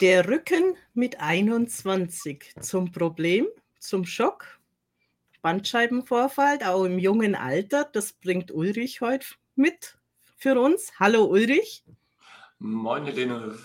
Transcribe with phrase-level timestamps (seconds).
[0.00, 3.46] Der Rücken mit 21 zum Problem,
[3.78, 4.58] zum Schock,
[5.40, 7.84] Bandscheibenvorfall, auch im jungen Alter.
[7.92, 9.96] Das bringt Ulrich heute mit
[10.36, 10.98] für uns.
[10.98, 11.84] Hallo Ulrich.
[12.58, 13.56] Moin Helene.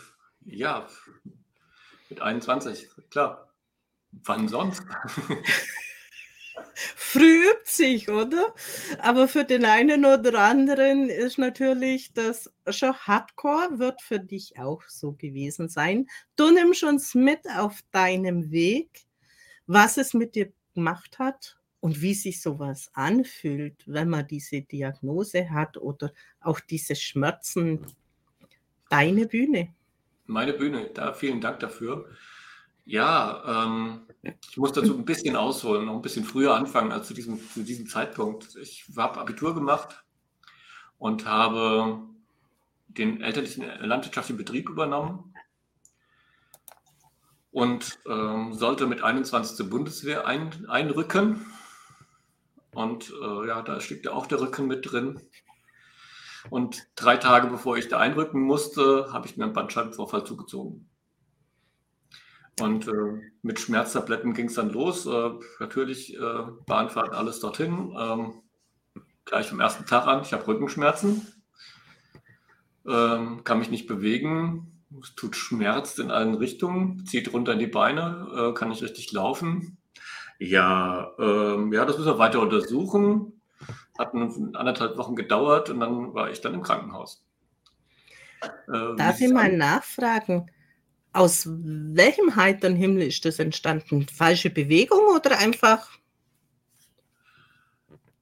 [0.45, 0.87] Ja,
[2.09, 3.51] mit 21, klar.
[4.11, 4.83] Wann sonst?
[6.95, 8.53] Früh übt sich, oder?
[8.99, 14.83] Aber für den einen oder anderen ist natürlich das schon Hardcore, wird für dich auch
[14.87, 16.07] so gewesen sein.
[16.35, 18.89] Du nimmst uns mit auf deinem Weg,
[19.67, 25.49] was es mit dir gemacht hat und wie sich sowas anfühlt, wenn man diese Diagnose
[25.49, 27.85] hat oder auch diese Schmerzen.
[28.89, 29.73] Deine Bühne.
[30.25, 32.09] Meine Bühne, da vielen Dank dafür.
[32.89, 37.13] Ja, ähm, ich muss dazu ein bisschen ausholen, noch ein bisschen früher anfangen als zu
[37.13, 38.55] diesem, zu diesem Zeitpunkt.
[38.55, 40.03] Ich habe Abitur gemacht
[40.97, 41.99] und habe
[42.87, 45.35] den elterlichen landwirtschaftlichen Betrieb übernommen
[47.51, 51.45] und ähm, sollte mit 21 zur Bundeswehr ein, einrücken.
[52.73, 55.21] Und äh, ja, da steckt ja auch der Rücken mit drin.
[56.49, 60.89] Und drei Tage bevor ich da einrücken musste, habe ich mir einen Bandscheibenvorfall zugezogen.
[62.61, 65.05] Und äh, mit Schmerztabletten ging es dann los.
[65.05, 67.95] Äh, natürlich äh, Bahnfahrt, alles dorthin.
[67.97, 68.33] Ähm,
[69.25, 70.21] gleich vom ersten Tag an.
[70.21, 71.27] Ich habe Rückenschmerzen,
[72.87, 74.83] ähm, kann mich nicht bewegen.
[75.01, 79.11] Es tut Schmerz in allen Richtungen, zieht runter in die Beine, äh, kann nicht richtig
[79.11, 79.77] laufen.
[80.39, 83.41] Ja, ähm, ja, das müssen wir weiter untersuchen.
[83.97, 87.23] Hat anderthalb Wochen gedauert und dann war ich dann im Krankenhaus.
[88.41, 90.49] Äh, Darf ich mal nachfragen?
[91.11, 94.07] Aus welchem heiteren Himmel ist das entstanden?
[94.07, 95.89] Falsche Bewegung oder einfach?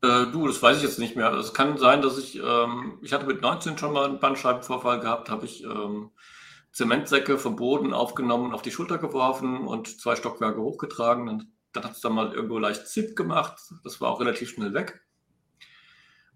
[0.01, 1.33] Äh, du, das weiß ich jetzt nicht mehr.
[1.33, 5.29] Es kann sein, dass ich, ähm, ich hatte mit 19 schon mal einen Bandscheibenvorfall gehabt,
[5.29, 6.11] habe ich ähm,
[6.71, 11.27] Zementsäcke vom Boden aufgenommen, auf die Schulter geworfen und zwei Stockwerke hochgetragen.
[11.27, 13.59] Und dann hat es dann mal irgendwo leicht Zip gemacht.
[13.83, 15.01] Das war auch relativ schnell weg.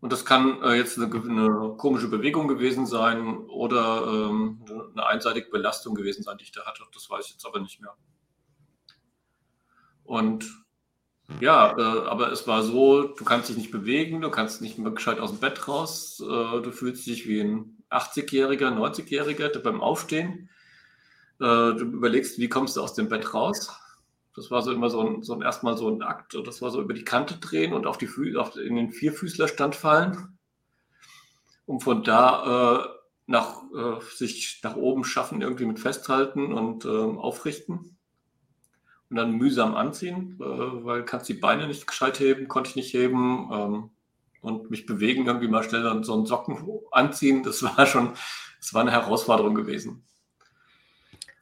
[0.02, 5.50] Und das kann äh, jetzt eine, eine, komische Bewegung gewesen sein oder ähm, eine einseitige
[5.50, 6.82] Belastung gewesen sein, die ich da hatte.
[6.94, 7.96] Das weiß ich jetzt aber nicht mehr.
[10.04, 10.66] Und
[11.40, 14.92] ja, äh, aber es war so, du kannst dich nicht bewegen, du kannst nicht mehr
[14.92, 20.50] gescheit aus dem Bett raus, äh, du fühlst dich wie ein 80-Jähriger, 90-Jähriger beim Aufstehen.
[21.40, 23.70] Äh, du überlegst, wie kommst du aus dem Bett raus?
[24.36, 26.38] Das war so immer so ein, so ein erstmal so ein Akt.
[26.46, 29.76] Das war so über die Kante drehen und auf die Fü auf, in den Vierfüßlerstand
[29.76, 30.38] fallen.
[31.66, 32.88] Um von da äh,
[33.28, 37.98] nach, äh, sich nach oben schaffen, irgendwie mit festhalten und äh, aufrichten.
[39.10, 40.46] Und dann mühsam anziehen, äh,
[40.86, 43.50] weil kannst die Beine nicht gescheit heben, konnte ich nicht heben.
[43.52, 43.90] Ähm,
[44.42, 46.58] und mich bewegen, irgendwie mal schnell so einen Socken
[46.92, 47.44] anziehen.
[47.44, 48.14] Das war schon,
[48.60, 50.04] das war eine Herausforderung gewesen.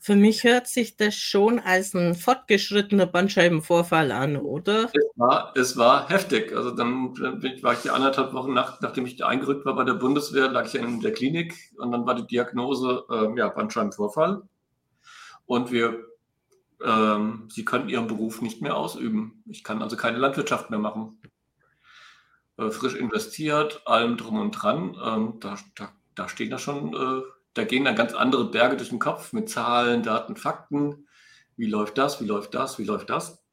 [0.01, 4.85] Für mich hört sich das schon als ein fortgeschrittener Bandscheibenvorfall an, oder?
[4.85, 6.55] Es war, es war heftig.
[6.55, 10.47] Also dann war ich die anderthalb Wochen nach, nachdem ich eingerückt war bei der Bundeswehr,
[10.47, 14.43] lag ich in der Klinik und dann war die Diagnose äh, ja, Bandscheibenvorfall.
[15.45, 16.05] Und wir,
[16.81, 19.43] ähm, Sie können Ihren Beruf nicht mehr ausüben.
[19.47, 21.19] Ich kann also keine Landwirtschaft mehr machen.
[22.55, 24.95] Äh, frisch investiert, allem drum und dran.
[25.03, 27.21] Ähm, da, da, da stehen da schon äh,
[27.53, 31.07] da gehen dann ganz andere Berge durch den Kopf mit Zahlen, Daten, Fakten.
[31.57, 32.21] Wie läuft das?
[32.21, 32.79] Wie läuft das?
[32.79, 33.43] Wie läuft das?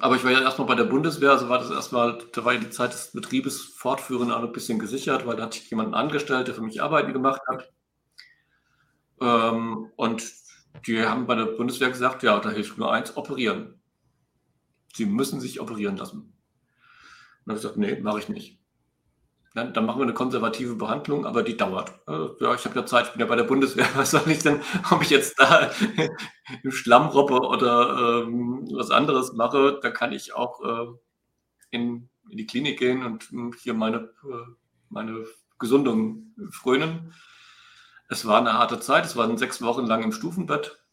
[0.00, 2.60] Aber ich war ja erstmal bei der Bundeswehr, also war das erstmal, da war ja
[2.60, 6.48] die Zeit des Betriebes fortführend auch ein bisschen gesichert, weil da hatte ich jemanden angestellt,
[6.48, 7.72] der für mich Arbeiten gemacht hat.
[9.20, 10.32] Ähm, und
[10.86, 13.80] die haben bei der Bundeswehr gesagt, ja, da hilft nur eins, operieren.
[14.94, 16.18] Sie müssen sich operieren lassen.
[16.18, 16.32] Und
[17.46, 18.58] dann habe ich gesagt, nee, mache ich nicht.
[19.54, 21.92] Dann, dann, machen wir eine konservative Behandlung, aber die dauert.
[22.06, 23.86] Also, ja, ich habe ja Zeit, ich bin ja bei der Bundeswehr.
[23.94, 24.60] Was soll ich denn,
[24.90, 25.70] ob ich jetzt da
[26.64, 30.86] im Schlamm robbe oder ähm, was anderes mache, da kann ich auch äh,
[31.70, 34.52] in, in, die Klinik gehen und hm, hier meine, äh,
[34.88, 35.24] meine
[35.60, 37.14] Gesundung frönen.
[38.08, 40.84] Es war eine harte Zeit, es waren sechs Wochen lang im Stufenbett.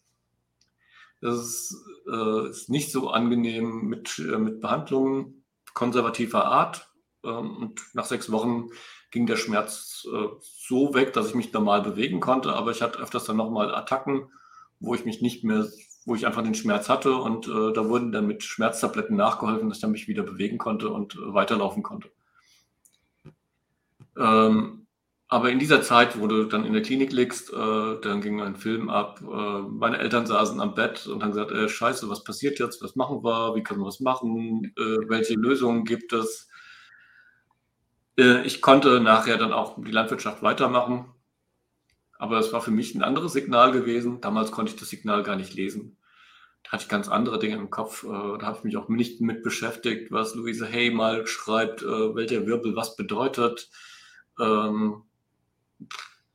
[1.19, 1.75] Das ist,
[2.08, 5.44] äh, ist nicht so angenehm mit, äh, mit Behandlungen
[5.74, 6.91] konservativer Art
[7.28, 8.70] und nach sechs Wochen
[9.12, 13.00] ging der Schmerz äh, so weg, dass ich mich normal bewegen konnte, aber ich hatte
[13.00, 14.32] öfters dann nochmal Attacken,
[14.80, 15.68] wo ich mich nicht mehr,
[16.06, 19.78] wo ich einfach den Schmerz hatte und äh, da wurden dann mit Schmerztabletten nachgeholfen, dass
[19.78, 22.10] ich dann mich wieder bewegen konnte und äh, weiterlaufen konnte.
[24.18, 24.88] Ähm,
[25.28, 28.90] aber in dieser Zeit, wo du dann in der Klinik liegst, dann ging ein Film
[28.90, 29.22] ab.
[29.22, 32.84] Meine Eltern saßen am Bett und haben gesagt, scheiße, was passiert jetzt?
[32.84, 33.56] Was machen wir?
[33.56, 34.74] Wie können wir was machen?
[34.76, 36.50] Welche Lösungen gibt es?
[38.22, 41.06] Äh, ich konnte nachher dann auch die Landwirtschaft weitermachen.
[42.20, 44.22] Aber es war für mich ein anderes Signal gewesen.
[44.22, 45.98] Damals konnte ich das Signal gar nicht lesen.
[46.64, 48.04] Da hatte ich ganz andere Dinge im Kopf.
[48.04, 52.16] Äh, da habe ich mich auch nicht mit beschäftigt, was Louise Hay mal schreibt, äh,
[52.16, 53.70] welcher Wirbel was bedeutet.
[54.40, 55.04] Ähm,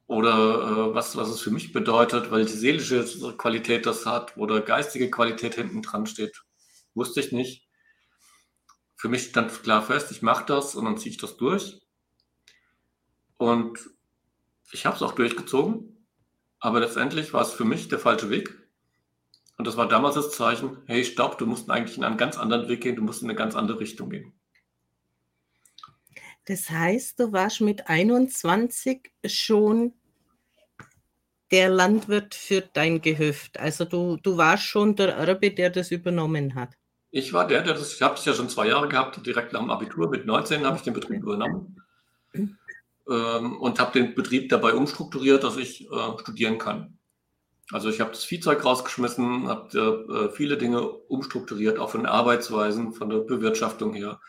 [0.09, 3.05] oder was, was es für mich bedeutet, welche seelische
[3.37, 6.45] Qualität das hat oder geistige Qualität hinten dran steht.
[6.95, 7.66] Wusste ich nicht.
[9.07, 11.81] Für mich stand klar fest, ich mache das und dann ziehe ich das durch.
[13.37, 13.79] Und
[14.73, 16.09] ich habe es auch durchgezogen,
[16.59, 18.53] aber letztendlich war es für mich der falsche Weg.
[19.59, 22.67] Und das war damals das Zeichen, hey, stopp, du musst eigentlich in einen ganz anderen
[22.67, 24.33] Weg gehen, du musst in eine ganz andere Richtung gehen.
[26.47, 29.93] Das heißt, du warst mit 21 schon
[31.53, 33.61] der Landwirt für dein Gehöft.
[33.61, 36.77] Also du, du warst schon der Erbe, der das übernommen hat.
[37.17, 39.61] Ich war der, der das, ich habe es ja schon zwei Jahre gehabt, direkt nach
[39.61, 40.11] dem Abitur.
[40.11, 41.81] Mit 19 habe ich den Betrieb übernommen
[43.09, 46.99] ähm, und habe den Betrieb dabei umstrukturiert, dass ich äh, studieren kann.
[47.73, 52.93] Also ich habe das Viehzeug rausgeschmissen, habe äh, viele Dinge umstrukturiert, auch von den Arbeitsweisen,
[52.93, 54.21] von der Bewirtschaftung her,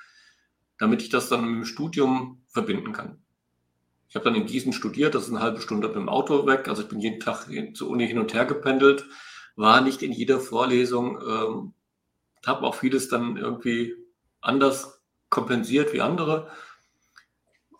[0.77, 3.21] damit ich das dann mit dem Studium verbinden kann.
[4.07, 6.69] Ich habe dann in Gießen studiert, das ist eine halbe Stunde mit dem Auto weg.
[6.69, 9.05] Also ich bin jeden Tag zur Uni hin und her gependelt,
[9.57, 11.73] war nicht in jeder Vorlesung, ähm,
[12.47, 13.95] habe auch vieles dann irgendwie
[14.41, 16.49] anders kompensiert wie andere.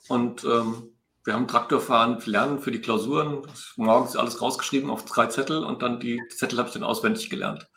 [0.08, 0.92] Und ähm,
[1.24, 3.46] wir haben Traktorfahren lernen für die Klausuren.
[3.76, 7.68] Morgens alles rausgeschrieben auf drei Zettel und dann die Zettel habe ich dann auswendig gelernt.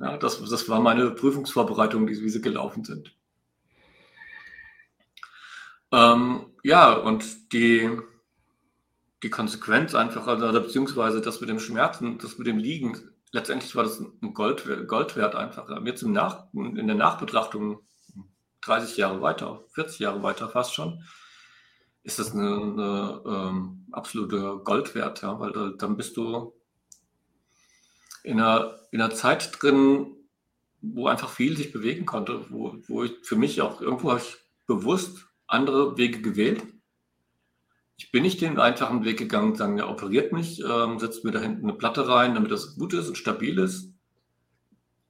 [0.00, 3.14] Ja, das, das war meine Prüfungsvorbereitung, wie sie gelaufen sind.
[5.92, 7.90] Ähm, ja, und die,
[9.22, 12.98] die Konsequenz einfach, also, beziehungsweise das mit dem Schmerzen, das mit dem Liegen,
[13.32, 15.68] letztendlich war das ein Gold, Gold einfach.
[15.84, 17.80] Jetzt im Nach, in der Nachbetrachtung
[18.62, 21.02] 30 Jahre weiter, 40 Jahre weiter fast schon,
[22.02, 26.54] ist das eine, eine ähm, absolute Gold ja, weil da, dann bist du
[28.22, 30.16] in einer, in einer Zeit drin,
[30.82, 34.36] wo einfach viel sich bewegen konnte, wo, wo ich für mich auch irgendwo habe ich
[34.66, 36.62] bewusst andere Wege gewählt.
[38.00, 41.38] Ich bin nicht den einfachen Weg gegangen, sagen, der operiert mich, ähm, setzt mir da
[41.38, 43.92] hinten eine Platte rein, damit das gut ist und stabil ist.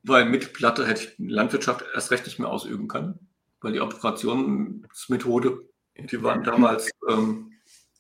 [0.03, 3.29] Weil mit Platte hätte ich Landwirtschaft erst recht nicht mehr ausüben können,
[3.61, 7.53] weil die Operationsmethode, die waren damals ähm,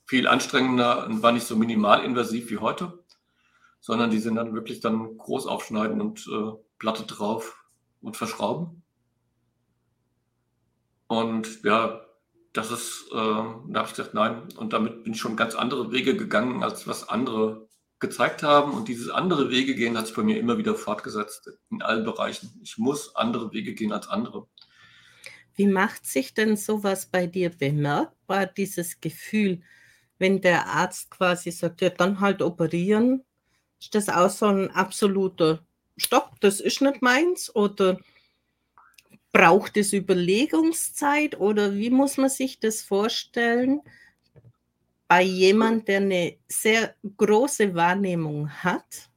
[0.06, 3.04] viel anstrengender und war nicht so minimalinvasiv wie heute,
[3.78, 6.50] sondern die sind dann wirklich dann groß aufschneiden und äh,
[6.80, 7.64] Platte drauf
[8.00, 8.82] und verschrauben.
[11.06, 12.00] Und ja,
[12.52, 14.48] das ist, äh, da habe ich gesagt, nein.
[14.56, 17.68] Und damit bin ich schon ganz andere Wege gegangen, als was andere
[18.00, 18.72] gezeigt haben.
[18.72, 22.50] Und dieses andere Wege gehen hat sich bei mir immer wieder fortgesetzt in allen Bereichen.
[22.62, 24.46] Ich muss andere Wege gehen als andere.
[25.54, 29.62] Wie macht sich denn sowas bei dir bemerkbar, dieses Gefühl,
[30.18, 33.24] wenn der Arzt quasi sagt, ja, dann halt operieren?
[33.80, 35.64] Ist das auch so ein absoluter
[35.96, 37.54] Stopp, das ist nicht meins?
[37.54, 37.98] Oder
[39.32, 43.80] Braucht es Überlegungszeit oder wie muss man sich das vorstellen
[45.06, 49.08] bei jemand, der eine sehr große Wahrnehmung hat?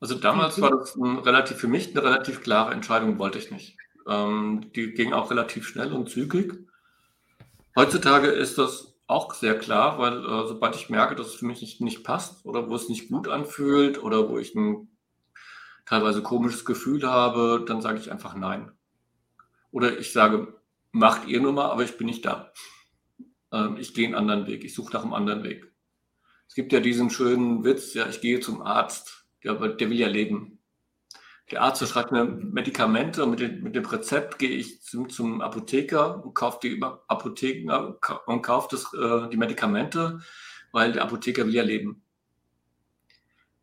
[0.00, 3.76] Also damals war das relativ für mich eine relativ klare Entscheidung, wollte ich nicht.
[4.06, 6.52] Ähm, die ging auch relativ schnell und zügig.
[7.76, 11.60] Heutzutage ist das auch sehr klar, weil äh, sobald ich merke, dass es für mich
[11.60, 14.88] nicht, nicht passt oder wo es nicht gut anfühlt oder wo ich ein
[15.86, 18.72] teilweise komisches Gefühl habe, dann sage ich einfach nein.
[19.70, 20.60] Oder ich sage,
[20.92, 22.52] macht ihr nur mal, aber ich bin nicht da.
[23.52, 25.72] Ähm, ich gehe einen anderen Weg, ich suche nach einem anderen Weg.
[26.46, 30.08] Es gibt ja diesen schönen Witz, ja, ich gehe zum Arzt, der, der will ja
[30.08, 30.60] leben.
[31.50, 35.40] Der Arzt verschreibt mir Medikamente und mit dem, mit dem Rezept gehe ich zum, zum
[35.40, 40.20] Apotheker und kaufe die Apotheken und kaufe äh, die Medikamente,
[40.72, 42.03] weil der Apotheker will ja leben.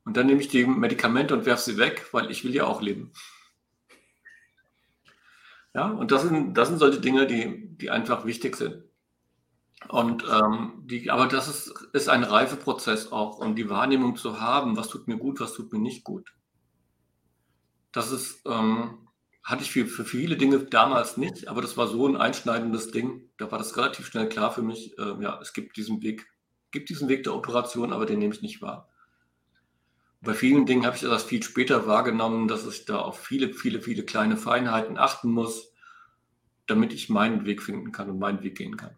[0.03, 2.81] Und dann nehme ich die Medikamente und werfe sie weg, weil ich will ja auch
[2.81, 3.12] leben.
[5.74, 8.84] Ja, und das sind, das sind solche Dinge, die, die einfach wichtig sind.
[9.88, 14.77] Und ähm, die, aber das ist, ist ein Reifeprozess auch und die Wahrnehmung zu haben,
[14.77, 16.34] was tut mir gut, was tut mir nicht gut.
[17.91, 19.08] Das ist, ähm,
[19.43, 23.29] hatte ich für, für viele Dinge damals nicht, aber das war so ein einschneidendes Ding.
[23.38, 26.27] Da war das relativ schnell klar für mich, äh, ja, es gibt diesen Weg,
[26.72, 28.90] gibt diesen Weg der Operation, aber den nehme ich nicht wahr.
[30.23, 33.81] Bei vielen Dingen habe ich das viel später wahrgenommen, dass ich da auf viele, viele,
[33.81, 35.73] viele kleine Feinheiten achten muss,
[36.67, 38.91] damit ich meinen Weg finden kann und meinen Weg gehen kann.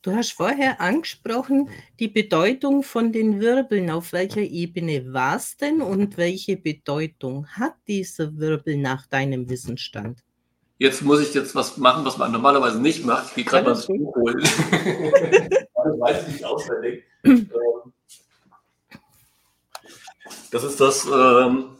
[0.00, 1.68] Du hast vorher angesprochen,
[2.00, 3.90] die Bedeutung von den Wirbeln.
[3.90, 10.24] Auf welcher Ebene war es denn und welche Bedeutung hat dieser Wirbel nach deinem Wissensstand?
[10.78, 13.26] Jetzt muss ich jetzt was machen, was man normalerweise nicht macht.
[13.28, 14.38] Ich gehe gerade mal das Buch holen.
[15.98, 17.04] weiß ich nicht auswendig.
[20.50, 21.76] Das ist das ähm,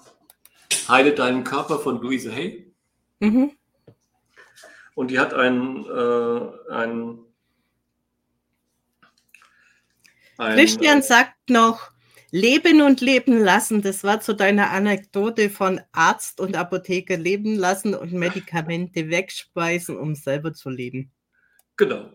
[0.89, 2.73] Heile deinen Körper von Louise Hay.
[3.21, 3.53] Mhm.
[4.95, 7.19] Und die hat ein, äh, ein,
[10.39, 11.93] ein Christian sagt noch,
[12.31, 17.95] Leben und leben lassen, das war zu deiner Anekdote von Arzt und Apotheker leben lassen
[17.95, 21.11] und Medikamente wegspeisen, um selber zu leben.
[21.77, 22.11] Genau.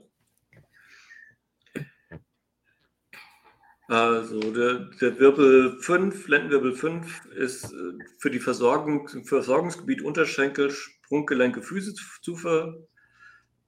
[3.93, 11.61] Also der, der Wirbel 5, Lendenwirbel 5, ist äh, für die Versorgung, Versorgungsgebiet Unterschenkel, Sprunggelenke,
[11.61, 12.35] Füße zu,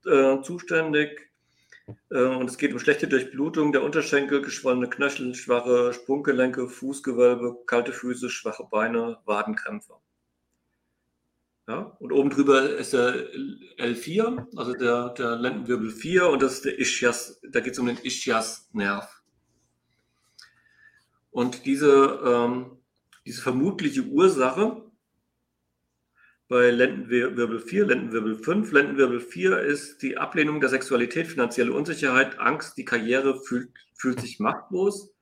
[0.04, 1.30] äh, zuständig.
[2.10, 7.92] Äh, und es geht um schlechte Durchblutung der Unterschenkel, geschwollene Knöchel, schwache Sprunggelenke, Fußgewölbe, kalte
[7.92, 9.92] Füße, schwache Beine, Wadenkrämpfe.
[11.68, 13.30] Ja, und oben drüber ist der
[13.78, 17.86] L4, also der, der Lendenwirbel 4, und das ist der Ischias, da geht es um
[17.86, 19.15] den Ischias-Nerv.
[21.36, 22.78] Und diese, ähm,
[23.26, 24.90] diese vermutliche Ursache
[26.48, 28.72] bei Lendenwirbel 4, Lendenwirbel 5.
[28.72, 34.40] Lendenwirbel 4 ist die Ablehnung der Sexualität, finanzielle Unsicherheit, Angst, die Karriere fühlt, fühlt sich
[34.40, 35.14] machtlos.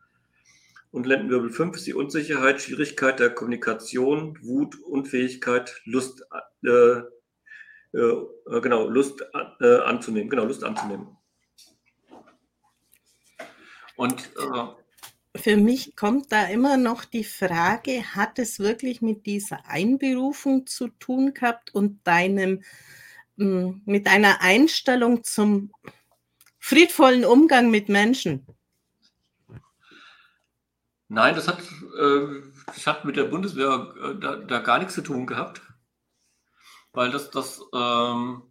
[0.93, 6.25] Und Lendenwirbel 5 ist die Unsicherheit, Schwierigkeit der Kommunikation, Wut, Unfähigkeit, Lust,
[6.63, 9.27] äh, äh, genau, Lust
[9.61, 10.31] äh, anzunehmen.
[10.31, 11.09] Genau, Lust anzunehmen.
[13.97, 14.84] Und äh,
[15.37, 20.89] für mich kommt da immer noch die Frage, hat es wirklich mit dieser Einberufung zu
[20.89, 22.63] tun gehabt und deinem,
[23.37, 25.73] hm, mit deiner Einstellung zum
[26.61, 28.47] friedvollen Umgang mit Menschen?
[31.09, 35.03] Nein, das hat, äh, das hat mit der Bundeswehr äh, da, da, gar nichts zu
[35.03, 35.61] tun gehabt,
[36.93, 38.43] weil das, das, ähm,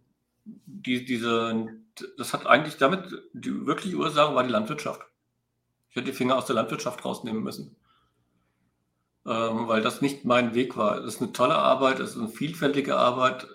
[0.44, 1.74] die, diese,
[2.16, 5.04] das hat eigentlich damit, die wirkliche Ursache war die Landwirtschaft.
[5.94, 7.76] Ich hätte die Finger aus der Landwirtschaft rausnehmen müssen.
[9.24, 10.98] Ähm, weil das nicht mein Weg war.
[10.98, 13.46] Es ist eine tolle Arbeit, es ist eine vielfältige Arbeit.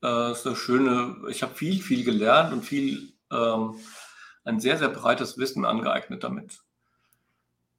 [0.00, 3.74] Äh, ist eine schöne, ich habe viel, viel gelernt und viel, ähm,
[4.44, 6.60] ein sehr, sehr breites Wissen angeeignet damit.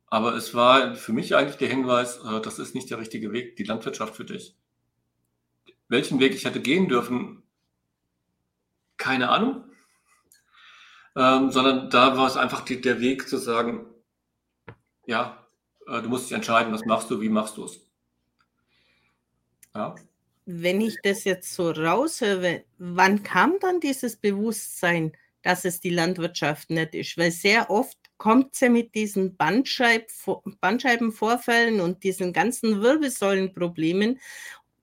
[0.07, 3.55] Aber es war für mich eigentlich der Hinweis, äh, das ist nicht der richtige Weg,
[3.55, 4.57] die Landwirtschaft für dich.
[5.87, 7.43] Welchen Weg ich hätte gehen dürfen,
[8.97, 9.70] keine Ahnung
[11.15, 13.85] ähm, sondern da war es einfach die, der Weg zu sagen,
[15.05, 15.45] ja,
[15.87, 17.79] äh, du musst dich entscheiden, was machst du, wie machst du es.
[19.75, 19.95] Ja.
[20.45, 26.69] Wenn ich das jetzt so raushöre, wann kam dann dieses Bewusstsein, dass es die Landwirtschaft
[26.69, 27.17] nicht ist?
[27.17, 30.07] Weil sehr oft kommt ja mit diesen Bandscheib
[30.59, 34.19] Bandscheibenvorfällen und diesen ganzen Wirbelsäulenproblemen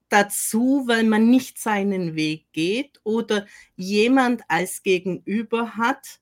[0.09, 3.47] dazu, weil man nicht seinen Weg geht oder
[3.77, 6.21] jemand als Gegenüber hat,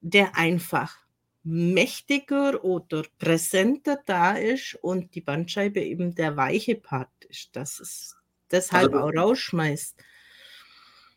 [0.00, 0.96] der einfach
[1.42, 8.16] mächtiger oder präsenter da ist und die Bandscheibe eben der weiche Part ist, dass es
[8.50, 9.96] deshalb also, auch rausschmeißt.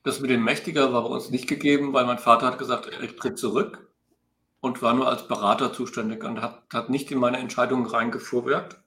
[0.04, 3.16] Das mit dem Mächtiger war bei uns nicht gegeben, weil mein Vater hat gesagt, er
[3.16, 3.92] tritt zurück
[4.62, 8.81] und war nur als Berater zuständig und hat, hat nicht in meine Entscheidungen reingefuhrwerkt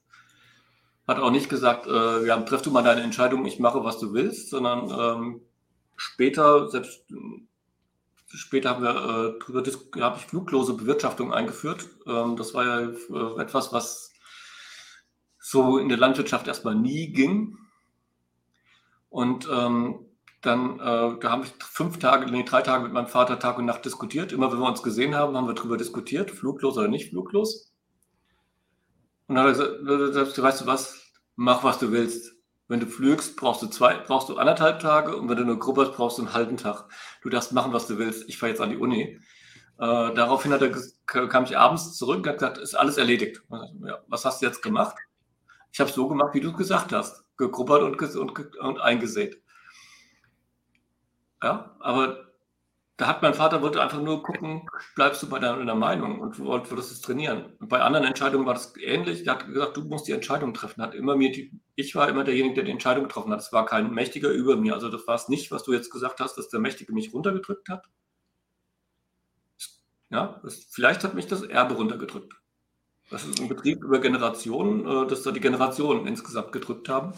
[1.06, 4.12] hat auch nicht gesagt, äh, ja, treff du mal deine Entscheidung, ich mache, was du
[4.14, 5.40] willst, sondern ähm,
[5.96, 7.04] später, selbst
[8.28, 9.62] später haben wir äh, drüber
[10.04, 11.88] habe ich fluglose Bewirtschaftung eingeführt.
[12.06, 14.12] Ähm, das war ja äh, etwas, was
[15.38, 17.58] so in der Landwirtschaft erstmal nie ging.
[19.08, 20.06] Und ähm,
[20.40, 23.66] dann, äh, da habe ich fünf Tage, nee, drei Tage mit meinem Vater Tag und
[23.66, 24.32] Nacht diskutiert.
[24.32, 27.73] Immer wenn wir uns gesehen haben, haben wir darüber diskutiert, fluglos oder nicht fluglos.
[29.26, 31.02] Und dann hat er gesagt, weißt du was,
[31.36, 32.32] mach was du willst.
[32.68, 35.96] Wenn du flügst, brauchst du zwei, brauchst du anderthalb Tage und wenn du nur grubbert,
[35.96, 36.88] brauchst du einen halben Tag.
[37.22, 38.28] Du darfst machen, was du willst.
[38.28, 39.20] Ich fahre jetzt an die Uni.
[39.78, 43.42] Äh, daraufhin hat er, kam ich abends zurück und hat gesagt, ist alles erledigt.
[43.84, 44.96] Ja, was hast du jetzt gemacht?
[45.72, 47.24] Ich habe so gemacht, wie du gesagt hast.
[47.36, 49.42] Gegrubbert und, und, und eingesät.
[51.42, 52.33] Ja, aber
[52.96, 56.70] da hat mein Vater wollte einfach nur gucken, bleibst du bei deiner Meinung und wollte
[56.70, 57.52] würdest es trainieren.
[57.58, 59.26] Und bei anderen Entscheidungen war das ähnlich.
[59.26, 60.80] Er hat gesagt, du musst die Entscheidung treffen.
[60.80, 63.40] Hat immer mir die, ich war immer derjenige, der die Entscheidung getroffen hat.
[63.40, 64.74] Es war kein Mächtiger über mir.
[64.74, 67.68] Also das war es nicht, was du jetzt gesagt hast, dass der Mächtige mich runtergedrückt
[67.68, 67.84] hat.
[70.10, 72.32] Ja, das, vielleicht hat mich das Erbe runtergedrückt.
[73.10, 77.12] Das ist ein Betrieb über Generationen, äh, dass da die Generationen insgesamt gedrückt haben.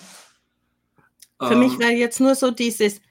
[1.38, 3.02] Für ähm, mich war jetzt nur so dieses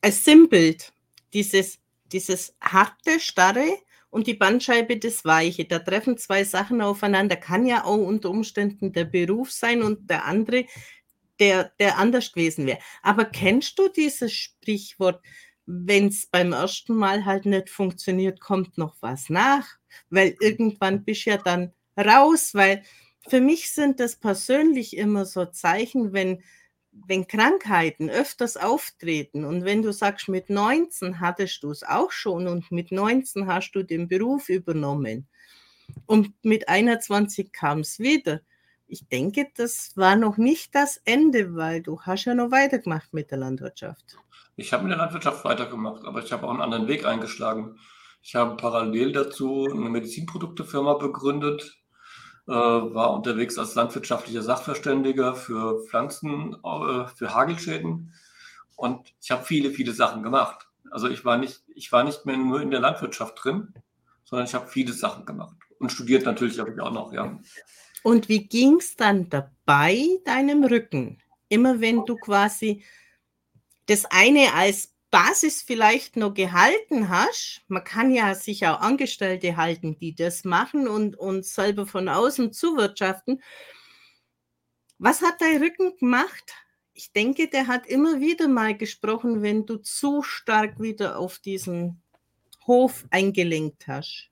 [0.00, 0.92] als Sinnbild,
[1.32, 1.81] dieses
[2.12, 3.78] dieses harte, starre
[4.10, 5.64] und die Bandscheibe das weiche.
[5.64, 7.36] Da treffen zwei Sachen aufeinander.
[7.36, 10.66] Kann ja auch unter Umständen der Beruf sein und der andere,
[11.40, 12.78] der, der anders gewesen wäre.
[13.02, 15.20] Aber kennst du dieses Sprichwort?
[15.66, 19.66] wenn es beim ersten Mal halt nicht funktioniert, kommt noch was nach,
[20.10, 22.82] weil irgendwann bist du ja dann raus, weil
[23.28, 26.42] für mich sind das persönlich immer so Zeichen, wenn,
[26.92, 32.46] wenn Krankheiten öfters auftreten und wenn du sagst, mit 19 hattest du es auch schon
[32.46, 35.26] und mit 19 hast du den Beruf übernommen
[36.06, 38.40] und mit 21 kam es wieder.
[38.86, 43.30] Ich denke, das war noch nicht das Ende, weil du hast ja noch weitergemacht mit
[43.30, 44.18] der Landwirtschaft.
[44.56, 47.78] Ich habe mit der Landwirtschaft weitergemacht, aber ich habe auch einen anderen Weg eingeschlagen.
[48.20, 51.81] Ich habe parallel dazu eine Medizinproduktefirma begründet,
[52.50, 58.12] war unterwegs als landwirtschaftlicher Sachverständiger für Pflanzen, äh, für Hagelschäden
[58.76, 60.68] und ich habe viele, viele Sachen gemacht.
[60.90, 63.72] Also ich war nicht, ich war nicht mehr nur in der Landwirtschaft drin,
[64.24, 67.38] sondern ich habe viele Sachen gemacht und studiert natürlich habe ich auch noch, ja.
[68.02, 71.18] Und wie ging es dann dabei deinem Rücken?
[71.48, 72.82] Immer wenn du quasi
[73.86, 79.98] das eine als Basis vielleicht noch gehalten hast, man kann ja sich auch Angestellte halten,
[79.98, 83.42] die das machen und, und selber von außen zuwirtschaften.
[84.98, 86.54] Was hat dein Rücken gemacht?
[86.94, 92.00] Ich denke, der hat immer wieder mal gesprochen, wenn du zu stark wieder auf diesen
[92.66, 94.30] Hof eingelenkt hast.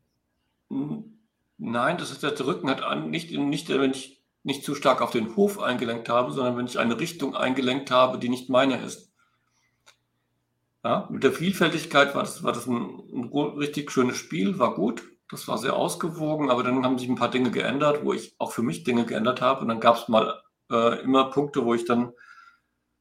[1.58, 5.36] Nein, das ist der Rücken hat nicht, nicht, wenn ich nicht zu stark auf den
[5.36, 9.09] Hof eingelenkt habe, sondern wenn ich eine Richtung eingelenkt habe, die nicht meine ist.
[10.82, 15.02] Ja, mit der Vielfältigkeit war das, war das ein, ein richtig schönes Spiel, war gut.
[15.30, 18.52] Das war sehr ausgewogen, aber dann haben sich ein paar Dinge geändert, wo ich auch
[18.52, 19.60] für mich Dinge geändert habe.
[19.60, 22.12] Und dann gab es mal äh, immer Punkte, wo ich dann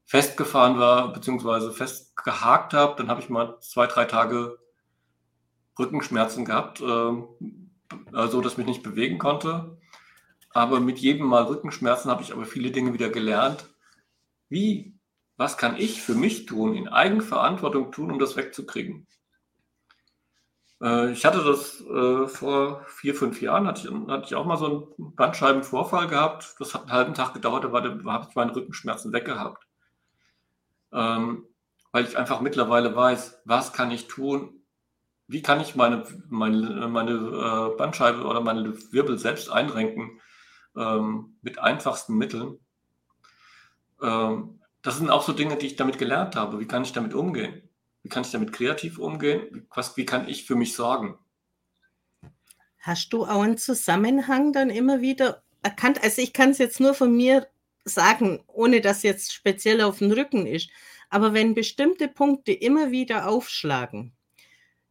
[0.05, 2.95] festgefahren war, beziehungsweise festgehakt habe.
[2.97, 4.59] Dann habe ich mal zwei, drei Tage
[5.79, 9.77] Rückenschmerzen gehabt, äh, so dass ich mich nicht bewegen konnte.
[10.51, 13.69] Aber mit jedem Mal Rückenschmerzen habe ich aber viele Dinge wieder gelernt.
[14.49, 14.98] Wie
[15.39, 19.07] was kann ich für mich tun, in Eigenverantwortung tun, um das wegzukriegen?
[20.81, 24.57] Äh, ich hatte das äh, vor vier, fünf Jahren, hatte ich, hatte ich auch mal
[24.57, 26.55] so einen Bandscheibenvorfall gehabt.
[26.59, 29.65] Das hat einen halben Tag gedauert, da, habe ich meine Rückenschmerzen weggehabt.
[30.91, 31.45] Ähm,
[31.93, 34.61] weil ich einfach mittlerweile weiß, was kann ich tun,
[35.27, 40.19] wie kann ich meine, meine, meine äh, Bandscheibe oder meine Wirbel selbst einrenken
[40.75, 42.59] ähm, mit einfachsten Mitteln.
[44.01, 46.59] Ähm, das sind auch so Dinge, die ich damit gelernt habe.
[46.59, 47.69] Wie kann ich damit umgehen?
[48.03, 49.67] Wie kann ich damit kreativ umgehen?
[49.73, 51.17] Was, wie kann ich für mich sorgen?
[52.79, 56.01] Hast du auch einen Zusammenhang dann immer wieder erkannt?
[56.01, 57.47] Also ich kann es jetzt nur von mir
[57.83, 60.69] sagen, ohne dass jetzt speziell auf dem Rücken ist.
[61.09, 64.13] Aber wenn bestimmte Punkte immer wieder aufschlagen,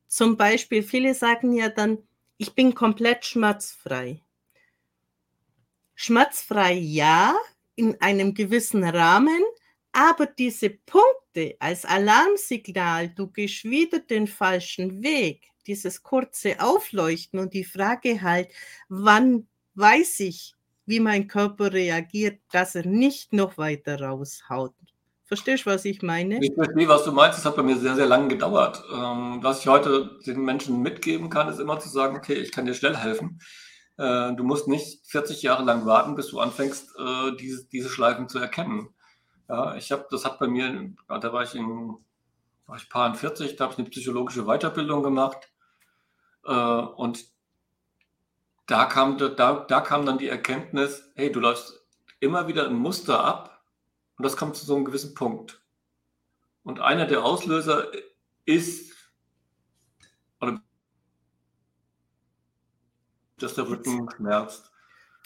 [0.07, 1.99] zum Beispiel, viele sagen ja dann,
[2.39, 4.23] ich bin komplett schmerzfrei.
[5.95, 7.37] Schmerzfrei ja,
[7.75, 9.43] in einem gewissen Rahmen,
[9.99, 17.53] aber diese Punkte als Alarmsignal, du gehst wieder den falschen Weg, dieses kurze Aufleuchten und
[17.53, 18.49] die Frage halt,
[18.89, 20.55] wann weiß ich,
[20.87, 24.73] wie mein Körper reagiert, dass er nicht noch weiter raushaut.
[25.25, 26.39] Verstehst du, was ich meine?
[26.43, 27.39] Ich verstehe, was du meinst.
[27.39, 28.81] Das hat bei mir sehr, sehr lange gedauert.
[28.95, 32.67] Ähm, was ich heute den Menschen mitgeben kann, ist immer zu sagen, okay, ich kann
[32.67, 33.41] dir schnell helfen.
[33.97, 38.29] Äh, du musst nicht 40 Jahre lang warten, bis du anfängst, äh, diese, diese Schleifen
[38.29, 38.91] zu erkennen.
[39.49, 41.97] Ja, ich habe, das hat bei mir, da war ich in,
[42.67, 45.51] war ich paar 40, da habe ich eine psychologische Weiterbildung gemacht.
[46.45, 47.25] Äh, und
[48.67, 51.83] da kam, da, da kam dann die Erkenntnis, hey, du läufst
[52.21, 53.65] immer wieder ein Muster ab
[54.17, 55.63] und das kommt zu so einem gewissen Punkt.
[56.63, 57.91] Und einer der Auslöser
[58.45, 58.89] ist,
[63.39, 64.71] dass der Rücken schmerzt.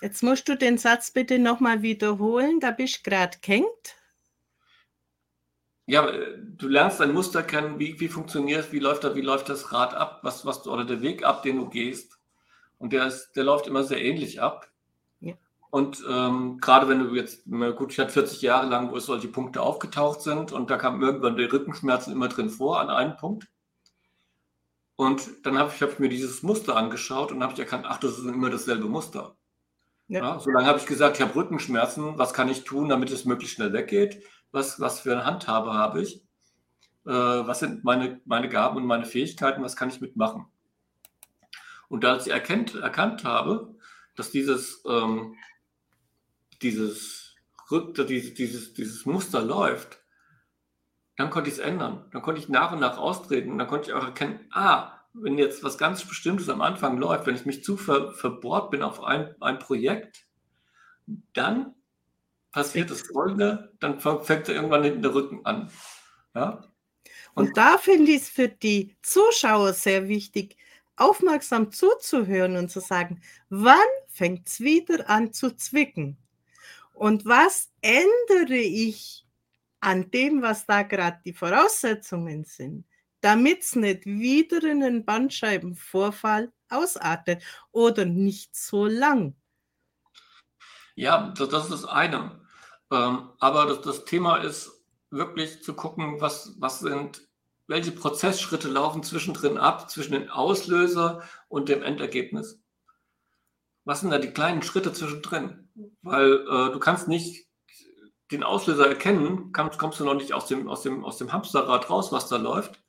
[0.01, 3.97] Jetzt musst du den Satz bitte nochmal wiederholen, da bist du gerade kennt.
[5.87, 9.49] Ja, äh, du lernst ein Muster kennen, wie, wie funktioniert, wie läuft, da, wie läuft
[9.49, 12.19] das Rad ab, was, was, oder der Weg ab, den du gehst.
[12.79, 14.69] Und der, ist, der läuft immer sehr ähnlich ab.
[15.21, 15.35] Ja.
[15.71, 17.45] Und ähm, gerade wenn du jetzt,
[17.77, 21.03] gut, ich hatte 40 Jahre lang, wo es solche Punkte aufgetaucht sind und da kamen
[21.03, 23.49] irgendwann die Rückenschmerzen immer drin vor an einem Punkt.
[24.97, 27.99] Und dann habe ich, hab ich mir dieses Muster angeschaut und habe ich erkannt, ach,
[27.99, 29.37] das ist immer dasselbe Muster.
[30.09, 30.21] Ja.
[30.21, 33.25] Ja, so lange habe ich gesagt, ich habe Rückenschmerzen, was kann ich tun, damit es
[33.25, 34.23] möglichst schnell weggeht?
[34.53, 36.23] Was, was für eine Handhabe habe ich,
[37.05, 40.47] äh, was sind meine, meine Gaben und meine Fähigkeiten, was kann ich mitmachen.
[41.89, 43.75] Und als ich erkennt, erkannt habe,
[44.15, 45.37] dass dieses, ähm,
[46.63, 47.35] dieses,
[47.71, 49.99] dieses, dieses, dieses Muster läuft,
[51.17, 52.07] dann konnte ich es ändern.
[52.13, 55.37] Dann konnte ich nach und nach austreten und dann konnte ich auch erkennen, ah, wenn
[55.37, 59.03] jetzt was ganz Bestimmtes am Anfang läuft, wenn ich mich zu ver, verbohrt bin auf
[59.03, 60.27] ein, ein Projekt,
[61.35, 61.75] dann
[62.53, 65.71] passiert das Folgende, dann fängt er irgendwann hinten der Rücken an.
[66.35, 66.65] Ja?
[67.35, 70.57] Und da finde ich es für die Zuschauer sehr wichtig,
[70.97, 73.77] aufmerksam zuzuhören und zu sagen, wann
[74.09, 76.19] fängt es wieder an zu zwicken?
[76.93, 79.27] Und was ändere ich
[79.81, 82.85] an dem, was da gerade die Voraussetzungen sind,
[83.23, 89.35] damit es nicht wieder in einen Bandscheibenvorfall ausartet oder nicht so lang?
[90.95, 92.42] Ja, das ist das eine.
[92.93, 97.27] Ähm, aber das, das Thema ist wirklich zu gucken, was, was sind,
[97.67, 102.61] welche Prozessschritte laufen zwischendrin ab, zwischen dem Auslöser und dem Endergebnis.
[103.85, 105.71] Was sind da die kleinen Schritte zwischendrin?
[106.03, 107.47] Weil äh, du kannst nicht
[108.31, 111.89] den Auslöser erkennen, kannst, kommst du noch nicht aus dem, aus, dem, aus dem Hamsterrad
[111.89, 112.83] raus, was da läuft,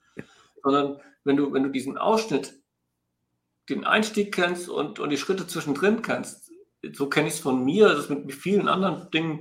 [0.63, 2.61] sondern wenn du, wenn du diesen Ausschnitt,
[3.69, 6.51] den Einstieg kennst und, und die Schritte zwischendrin kennst,
[6.91, 9.39] so kenne ich es von mir, das ist mit vielen anderen Dingen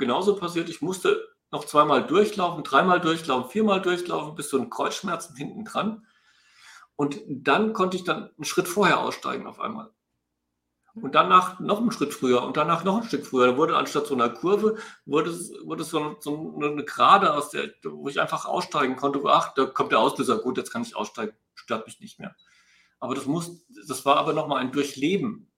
[0.00, 0.68] genauso passiert.
[0.68, 6.06] Ich musste noch zweimal durchlaufen, dreimal durchlaufen, viermal durchlaufen, bis zu den Kreuzschmerzen hinten dran.
[6.96, 9.90] Und dann konnte ich dann einen Schritt vorher aussteigen auf einmal.
[10.94, 13.46] Und danach noch einen Schritt früher und danach noch ein Stück früher.
[13.46, 17.70] Da wurde anstatt so einer Kurve, wurde es, wurde so, so eine Gerade, aus der,
[17.84, 19.20] wo ich einfach aussteigen konnte.
[19.26, 22.34] Ach, da kommt der Auslöser, gut, jetzt kann ich aussteigen, stört mich nicht mehr.
[22.98, 25.50] Aber das muss, das war aber nochmal ein Durchleben.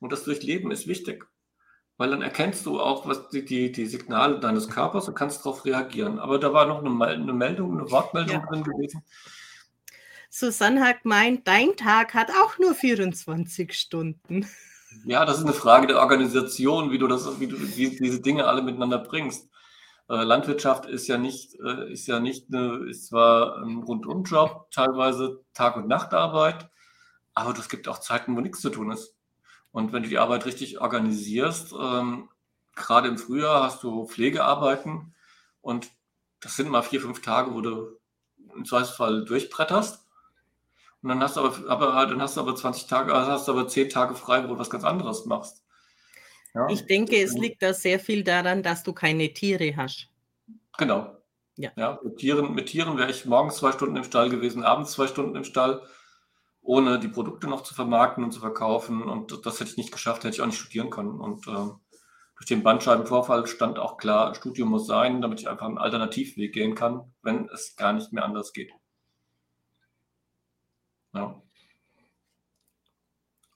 [0.00, 1.26] Und das Durchleben ist wichtig
[1.98, 5.64] weil dann erkennst du auch, was die, die, die Signale deines Körpers und kannst darauf
[5.64, 6.20] reagieren.
[6.20, 8.46] Aber da war noch eine, eine Meldung, eine Wortmeldung ja.
[8.46, 9.02] drin gewesen.
[10.30, 14.46] Susanne hat gemeint, dein Tag hat auch nur 24 Stunden.
[15.04, 18.46] Ja, das ist eine Frage der Organisation, wie du, das, wie du die, diese Dinge
[18.46, 19.48] alle miteinander bringst.
[20.08, 25.44] Äh, Landwirtschaft ist ja nicht, äh, ist ja nicht eine, ist zwar ein Rundumjob, teilweise
[25.52, 26.70] Tag- und Nachtarbeit,
[27.34, 29.17] aber es gibt auch Zeiten, wo nichts zu tun ist.
[29.70, 32.28] Und wenn du die Arbeit richtig organisierst, ähm,
[32.74, 35.14] gerade im Frühjahr hast du Pflegearbeiten
[35.60, 35.90] und
[36.40, 37.98] das sind mal vier, fünf Tage, wo du
[38.54, 40.04] im Zweifelsfall durchbretterst.
[41.02, 43.52] Und dann hast du aber, aber, dann hast du aber 20 Tage, also hast du
[43.52, 45.64] aber 10 Tage frei, wo du was ganz anderes machst.
[46.54, 46.68] Ja.
[46.68, 50.08] Ich denke, es liegt da sehr viel daran, dass du keine Tiere hast.
[50.76, 51.16] Genau.
[51.56, 51.70] Ja.
[51.76, 55.06] ja mit, Tieren, mit Tieren wäre ich morgens zwei Stunden im Stall gewesen, abends zwei
[55.06, 55.82] Stunden im Stall
[56.68, 59.02] ohne die Produkte noch zu vermarkten und zu verkaufen.
[59.02, 61.18] Und das hätte ich nicht geschafft, hätte ich auch nicht studieren können.
[61.18, 61.50] Und äh,
[62.36, 66.74] durch den Bandscheibenvorfall stand auch klar, Studium muss sein, damit ich einfach einen Alternativweg gehen
[66.74, 68.70] kann, wenn es gar nicht mehr anders geht.
[71.14, 71.40] Ja.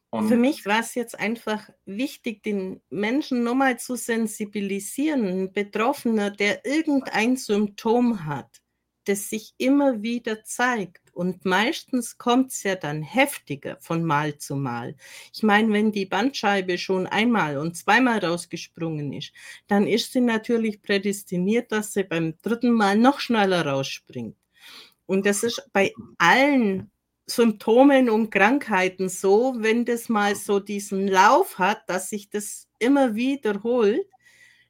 [0.09, 5.27] Und Für mich war es jetzt einfach wichtig, den Menschen nochmal zu sensibilisieren.
[5.27, 8.63] Ein Betroffener, der irgendein Symptom hat,
[9.05, 14.57] das sich immer wieder zeigt und meistens kommt es ja dann heftiger von Mal zu
[14.57, 14.97] Mal.
[15.33, 19.33] Ich meine, wenn die Bandscheibe schon einmal und zweimal rausgesprungen ist,
[19.69, 24.37] dann ist sie natürlich prädestiniert, dass sie beim dritten Mal noch schneller rausspringt.
[25.07, 26.91] Und das ist bei allen
[27.27, 33.15] Symptomen und Krankheiten so, wenn das mal so diesen Lauf hat, dass sich das immer
[33.15, 34.07] wiederholt,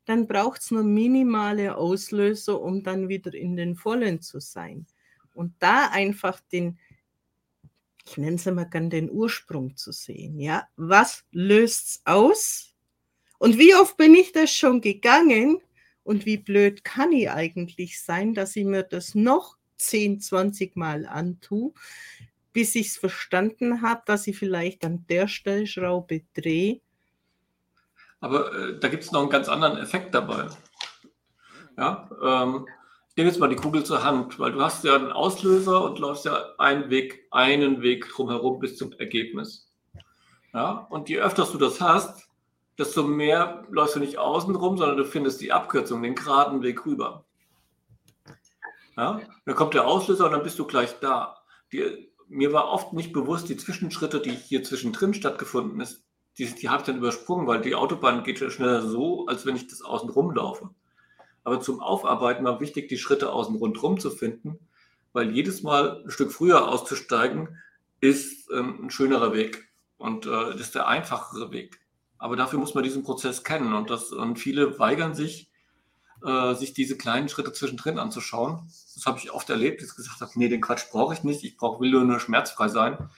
[0.04, 4.86] dann braucht es nur minimale Auslöser, um dann wieder in den Vollen zu sein.
[5.34, 6.78] Und da einfach den,
[8.04, 10.38] ich nenne es immer gern den Ursprung zu sehen.
[10.38, 12.74] Ja, was löst es aus?
[13.38, 15.60] Und wie oft bin ich das schon gegangen?
[16.04, 21.06] Und wie blöd kann ich eigentlich sein, dass ich mir das noch 10, 20 Mal
[21.06, 21.72] antue,
[22.52, 26.80] bis ich es verstanden habe, dass ich vielleicht an der Stellschraube drehe.
[28.20, 30.48] Aber äh, da gibt es noch einen ganz anderen Effekt dabei.
[31.76, 32.66] Ja, ähm,
[33.16, 36.24] nehme jetzt mal die Kugel zur Hand, weil du hast ja einen Auslöser und läufst
[36.24, 39.70] ja einen Weg, einen Weg drumherum bis zum Ergebnis.
[40.54, 42.28] Ja, und je öfter du das hast,
[42.78, 46.84] desto mehr läufst du nicht außen rum, sondern du findest die Abkürzung, den geraden Weg
[46.86, 47.24] rüber.
[48.96, 51.38] Ja, dann kommt der Auslöser und dann bist du gleich da.
[51.72, 56.04] Die, mir war oft nicht bewusst, die Zwischenschritte, die hier zwischendrin stattgefunden ist,
[56.38, 59.56] die, die habe ich dann übersprungen, weil die Autobahn geht ja schneller so, als wenn
[59.56, 60.70] ich das außen rumlaufe.
[61.44, 64.58] Aber zum Aufarbeiten war wichtig, die Schritte außen rundherum zu finden,
[65.12, 67.58] weil jedes Mal ein Stück früher auszusteigen
[68.00, 71.80] ist ähm, ein schönerer Weg und äh, ist der einfachere Weg.
[72.18, 75.50] Aber dafür muss man diesen Prozess kennen und, das, und viele weigern sich,
[76.24, 78.68] äh, sich diese kleinen Schritte zwischendrin anzuschauen.
[78.94, 81.44] Das habe ich oft erlebt, dass ich gesagt habe, nee, den Quatsch brauche ich nicht,
[81.44, 83.10] ich brauche, will nur, nur schmerzfrei sein.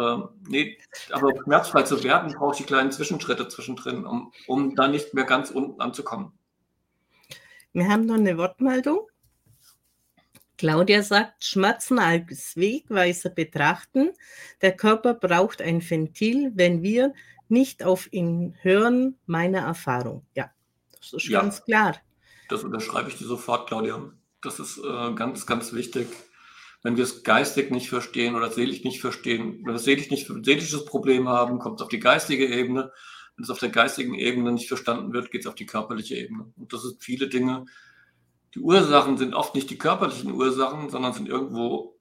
[0.00, 0.78] Ähm, nee,
[1.10, 5.24] aber schmerzfrei zu werden, brauche ich die kleinen Zwischenschritte zwischendrin, um, um dann nicht mehr
[5.24, 6.32] ganz unten anzukommen.
[7.72, 9.08] Wir haben noch eine Wortmeldung.
[10.58, 14.10] Claudia sagt, Schmerzen als Wegweiser betrachten.
[14.60, 17.14] Der Körper braucht ein Ventil, wenn wir
[17.48, 20.26] nicht auf ihn hören, meine Erfahrung.
[20.34, 20.50] Ja,
[20.98, 21.96] das ist ja, ganz klar.
[22.48, 24.12] Das unterschreibe ich dir sofort, Claudia.
[24.42, 26.08] Das ist äh, ganz, ganz wichtig.
[26.82, 30.44] Wenn wir es geistig nicht verstehen oder seelisch nicht verstehen, wenn wir seelisch nicht ein
[30.44, 32.92] seelisches Problem haben, kommt es auf die geistige Ebene.
[33.36, 36.52] Wenn es auf der geistigen Ebene nicht verstanden wird, geht es auf die körperliche Ebene.
[36.56, 37.66] Und das sind viele Dinge.
[38.54, 41.98] Die Ursachen sind oft nicht die körperlichen Ursachen, sondern sind irgendwo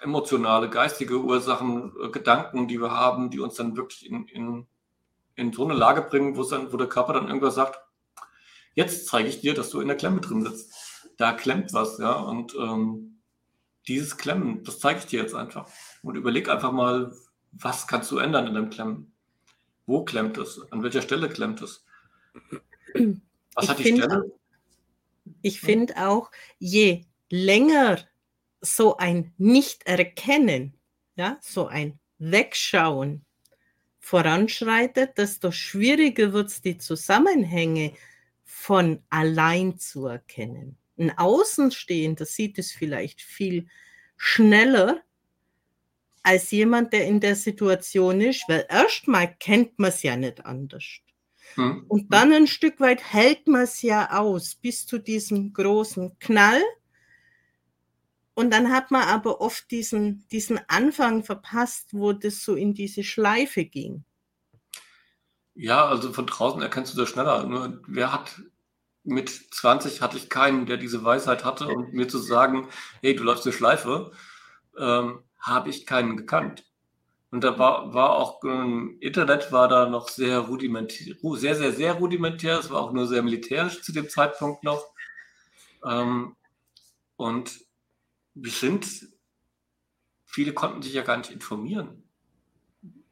[0.00, 4.66] emotionale, geistige Ursachen, äh, Gedanken, die wir haben, die uns dann wirklich in, in,
[5.34, 7.80] in so eine Lage bringen, wo, dann, wo der Körper dann irgendwas sagt,
[8.74, 11.10] jetzt zeige ich dir, dass du in der Klemme drin sitzt.
[11.16, 12.12] Da klemmt was, ja.
[12.12, 13.20] Und ähm,
[13.88, 15.68] dieses Klemmen, das zeige ich dir jetzt einfach.
[16.02, 17.12] Und überleg einfach mal,
[17.52, 19.12] was kannst du ändern in dem Klemmen?
[19.88, 20.60] Wo klemmt es?
[20.70, 21.82] An welcher Stelle klemmt es?
[23.54, 24.30] Was ich hat die Stelle?
[25.40, 27.98] Ich finde auch, je länger
[28.60, 30.74] so ein Nicht-Erkennen,
[31.16, 33.24] ja, so ein Wegschauen
[33.98, 37.94] voranschreitet, desto schwieriger wird es, die Zusammenhänge
[38.44, 40.76] von allein zu erkennen.
[40.98, 43.68] Ein Außenstehender sieht es vielleicht viel
[44.18, 45.02] schneller
[46.22, 50.84] als jemand, der in der Situation ist, weil erstmal kennt man es ja nicht anders.
[51.54, 51.84] Hm.
[51.88, 56.62] Und dann ein Stück weit hält man es ja aus bis zu diesem großen Knall
[58.38, 63.02] und dann hat man aber oft diesen, diesen Anfang verpasst, wo das so in diese
[63.02, 64.04] Schleife ging.
[65.56, 67.46] Ja, also von draußen erkennst du das schneller.
[67.46, 68.40] Nur wer hat
[69.02, 72.68] mit 20 hatte ich keinen, der diese Weisheit hatte und mir zu sagen,
[73.02, 74.12] hey, du läufst eine Schleife,
[74.78, 76.64] ähm, habe ich keinen gekannt.
[77.30, 81.94] Und da war, war auch ähm, Internet war da noch sehr rudimentär, sehr, sehr, sehr
[81.94, 82.58] rudimentär.
[82.58, 84.82] Es war auch nur sehr militärisch zu dem Zeitpunkt noch.
[85.84, 86.36] Ähm,
[87.16, 87.60] und
[88.34, 88.86] wir sind,
[90.24, 92.02] viele konnten sich ja gar nicht informieren.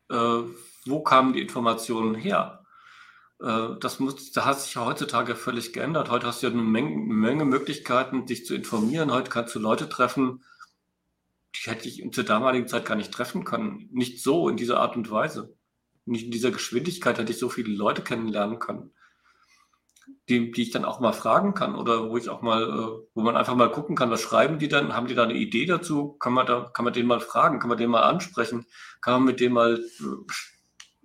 [0.08, 0.42] Äh,
[0.86, 2.64] wo kamen die Informationen her?
[3.40, 6.10] Äh, das, muss, das hat sich ja heutzutage völlig geändert.
[6.10, 9.12] Heute hast du ja eine Menge, eine Menge Möglichkeiten, dich zu informieren.
[9.12, 10.42] Heute kannst du Leute treffen,
[11.64, 13.88] die hätte ich zur damaligen Zeit gar nicht treffen können.
[13.92, 15.56] Nicht so in dieser Art und Weise.
[16.04, 18.92] Nicht in dieser Geschwindigkeit hätte ich so viele Leute kennenlernen können
[20.28, 23.22] die, die ich dann auch mal fragen kann oder wo ich auch mal, äh, wo
[23.22, 24.94] man einfach mal gucken kann, was schreiben die dann?
[24.94, 26.14] Haben die da eine Idee dazu?
[26.14, 27.60] Kann man da, kann man den mal fragen?
[27.60, 28.66] Kann man den mal ansprechen?
[29.00, 30.04] Kann man mit dem mal, äh,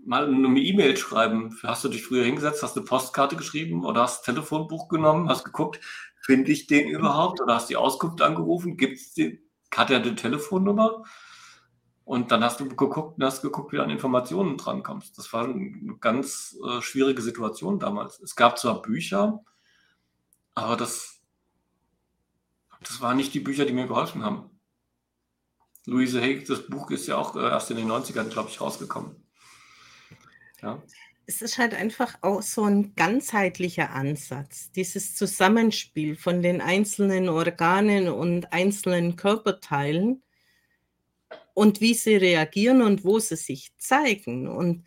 [0.04, 1.58] mal eine E-Mail schreiben?
[1.64, 5.80] Hast du dich früher hingesetzt, hast eine Postkarte geschrieben oder hast Telefonbuch genommen, hast geguckt,
[6.22, 8.78] finde ich den überhaupt oder hast die Auskunft angerufen?
[8.78, 9.40] Gibt's den,
[9.76, 11.04] hat er eine Telefonnummer?
[12.04, 15.18] Und dann hast du geguckt und hast geguckt, wie du an Informationen drankommst.
[15.18, 18.20] Das war eine ganz äh, schwierige Situation damals.
[18.20, 19.44] Es gab zwar Bücher,
[20.54, 21.22] aber das,
[22.82, 24.50] das waren nicht die Bücher, die mir geholfen haben.
[25.86, 29.16] Louise Hay, das Buch ist ja auch äh, erst in den 90ern, glaube ich, rausgekommen.
[30.62, 30.82] Ja.
[31.32, 38.10] Es ist halt einfach auch so ein ganzheitlicher Ansatz, dieses Zusammenspiel von den einzelnen Organen
[38.10, 40.24] und einzelnen Körperteilen
[41.54, 44.50] und wie sie reagieren und wo sie sich zeigen.
[44.50, 44.84] Und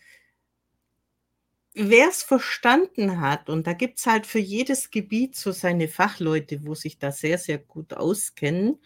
[1.72, 6.66] wer es verstanden hat, und da gibt es halt für jedes Gebiet so seine Fachleute,
[6.66, 8.82] wo sich da sehr, sehr gut auskennen.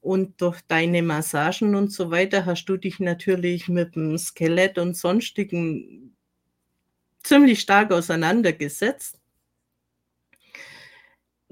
[0.00, 4.96] Und durch deine Massagen und so weiter hast du dich natürlich mit dem Skelett und
[4.96, 6.07] sonstigen
[7.28, 9.20] ziemlich stark auseinandergesetzt.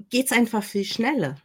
[0.09, 1.37] Geht es einfach viel schneller.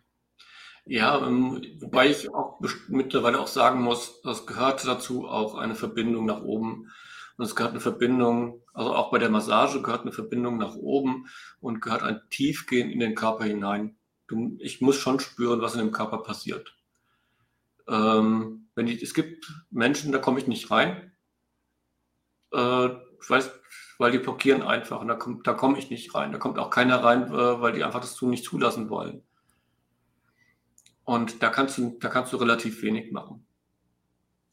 [0.85, 6.27] Ja, ähm, wobei ich auch mittlerweile auch sagen muss, es gehört dazu auch eine Verbindung
[6.27, 6.91] nach oben.
[7.37, 11.29] Und es gehört eine Verbindung, also auch bei der Massage gehört eine Verbindung nach oben
[11.61, 13.97] und gehört ein Tiefgehen in den Körper hinein.
[14.27, 16.77] Du, ich muss schon spüren, was in dem Körper passiert.
[17.89, 21.13] Ähm, wenn ich, es gibt Menschen, da komme ich nicht rein.
[22.53, 23.51] Äh, ich weiß,
[24.03, 26.33] weil die blockieren einfach und da, kommt, da komme ich nicht rein.
[26.33, 29.23] Da kommt auch keiner rein, äh, weil die einfach das tun nicht zulassen wollen.
[31.05, 33.47] Und da kannst du, da kannst du relativ wenig machen.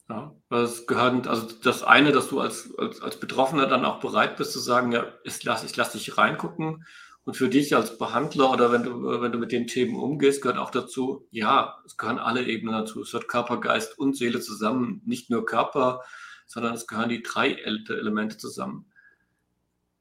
[0.07, 4.37] Ja, das gehört, also das eine, dass du als, als, als Betroffener dann auch bereit
[4.37, 6.85] bist zu sagen, ja, ich lasse ich lass dich reingucken.
[7.25, 10.57] Und für dich als Behandler oder wenn du, wenn du mit den Themen umgehst, gehört
[10.57, 13.01] auch dazu, ja, es gehören alle Ebenen dazu.
[13.01, 15.01] Es gehört Körper, Geist und Seele zusammen.
[15.05, 16.01] Nicht nur Körper,
[16.47, 18.88] sondern es gehören die drei Elemente zusammen.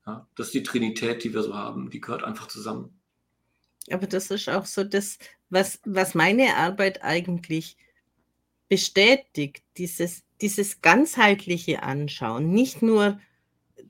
[0.08, 1.90] Ja, das ist die Trinität, die wir so haben.
[1.90, 2.98] Die gehört einfach zusammen.
[3.90, 5.18] Aber das ist auch so das,
[5.50, 7.76] was, was meine Arbeit eigentlich
[8.70, 12.50] bestätigt, dieses, dieses ganzheitliche Anschauen.
[12.50, 13.20] Nicht nur,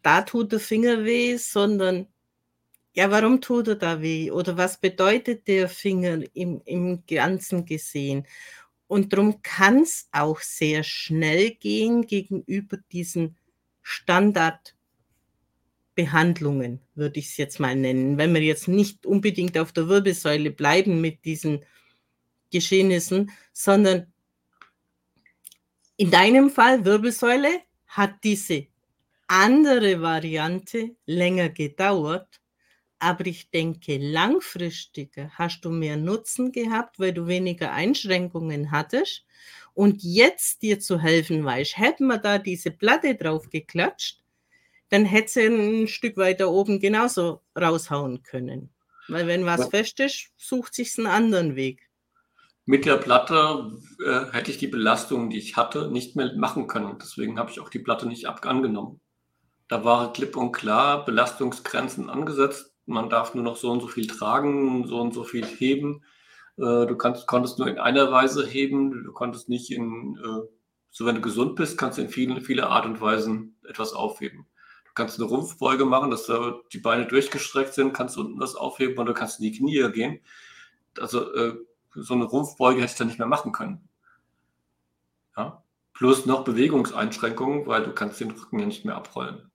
[0.02, 2.09] da tut der Finger weh, sondern
[2.94, 4.33] ja, warum tut er da weh?
[4.33, 8.26] Oder was bedeutet der Finger im, im Ganzen gesehen?
[8.88, 13.37] Und darum kann es auch sehr schnell gehen gegenüber diesen
[13.83, 14.74] Standard
[15.98, 18.18] Behandlungen, würde ich es jetzt mal nennen.
[18.18, 21.64] Wenn wir jetzt nicht unbedingt auf der Wirbelsäule bleiben mit diesen
[22.52, 24.12] Geschehnissen, sondern
[25.96, 27.48] in deinem Fall Wirbelsäule
[27.88, 28.68] hat diese
[29.26, 32.40] andere Variante länger gedauert,
[33.00, 39.26] aber ich denke, langfristiger hast du mehr Nutzen gehabt, weil du weniger Einschränkungen hattest
[39.74, 41.76] und jetzt dir zu helfen weißt.
[41.76, 44.22] Hätten wir da diese Platte drauf geklatscht,
[44.90, 48.70] dann hätte sie ein Stück weiter oben genauso raushauen können.
[49.09, 49.68] Weil wenn was ja.
[49.70, 51.88] fest ist, sucht sich einen anderen Weg.
[52.64, 56.98] Mit der Platte äh, hätte ich die Belastung, die ich hatte, nicht mehr machen können.
[57.01, 59.01] Deswegen habe ich auch die Platte nicht angenommen.
[59.68, 62.74] Da war klipp und klar Belastungsgrenzen angesetzt.
[62.85, 66.05] Man darf nur noch so und so viel tragen, so und so viel heben.
[66.59, 69.05] Äh, du kannst, konntest nur in einer Weise heben.
[69.05, 70.46] Du konntest nicht in, äh,
[70.90, 74.46] so wenn du gesund bist, kannst du in vielen, viele Art und Weisen etwas aufheben
[74.98, 79.14] kannst eine Rumpfbeuge machen, dass da die Beine durchgestreckt sind, kannst unten was aufheben oder
[79.14, 80.20] kannst in die Knie gehen.
[80.98, 81.54] Also äh,
[81.94, 83.88] so eine Rumpfbeuge hätte ich dann nicht mehr machen können.
[85.37, 85.62] Ja?
[85.94, 89.50] Plus noch Bewegungseinschränkungen, weil du kannst den Rücken ja nicht mehr abrollen.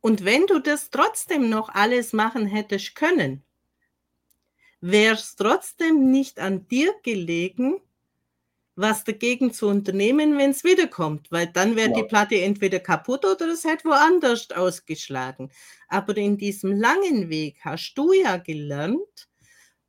[0.00, 3.42] Und wenn du das trotzdem noch alles machen hättest können,
[4.80, 7.80] wäre es trotzdem nicht an dir gelegen,
[8.80, 11.96] was dagegen zu unternehmen, wenn es wiederkommt, weil dann wäre ja.
[11.96, 15.50] die Platte entweder kaputt oder es hätte woanders ausgeschlagen.
[15.88, 19.28] Aber in diesem langen Weg hast du ja gelernt,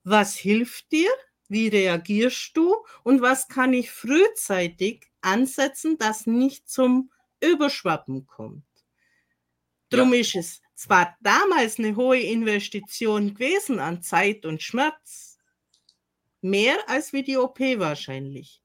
[0.04, 1.10] was hilft dir,
[1.48, 8.66] wie reagierst du und was kann ich frühzeitig ansetzen, dass nicht zum Überschwappen kommt.
[9.90, 10.20] Drum ja.
[10.20, 15.38] ist es zwar damals eine hohe Investition gewesen an Zeit und Schmerz,
[16.42, 18.62] mehr als wie die OP wahrscheinlich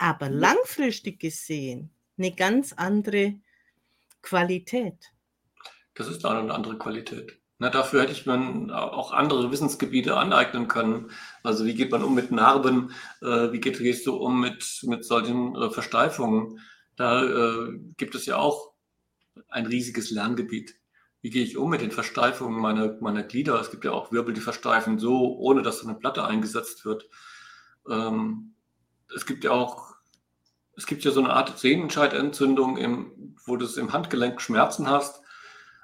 [0.00, 3.34] aber langfristig gesehen eine ganz andere
[4.22, 5.12] Qualität.
[5.94, 7.38] Das ist eine andere Qualität.
[7.58, 11.10] Na, dafür hätte ich mir auch andere Wissensgebiete aneignen können.
[11.42, 12.92] Also wie geht man um mit Narben?
[13.20, 16.60] Äh, wie geht, gehst du um mit, mit solchen äh, Versteifungen?
[16.96, 18.72] Da äh, gibt es ja auch
[19.48, 20.74] ein riesiges Lerngebiet.
[21.20, 23.60] Wie gehe ich um mit den Versteifungen meiner, meiner Glieder?
[23.60, 27.10] Es gibt ja auch Wirbel, die versteifen so, ohne dass eine Platte eingesetzt wird.
[27.90, 28.54] Ähm,
[29.14, 29.89] es gibt ja auch,
[30.80, 35.22] es gibt ja so eine Art Sehnenscheidentzündung, im, wo du es im Handgelenk Schmerzen hast,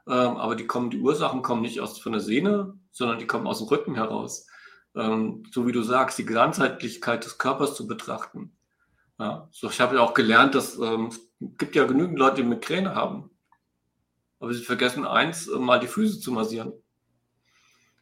[0.09, 3.47] ähm, aber die kommen, die Ursachen kommen nicht aus von der Sehne, sondern die kommen
[3.47, 4.47] aus dem Rücken heraus.
[4.95, 8.57] Ähm, so wie du sagst, die Ganzheitlichkeit des Körpers zu betrachten.
[9.19, 11.21] Ja, so, ich habe ja auch gelernt, dass ähm, es
[11.59, 13.29] gibt ja genügend Leute, die Migräne haben.
[14.41, 16.73] Aber sie vergessen eins, äh, mal die Füße zu massieren.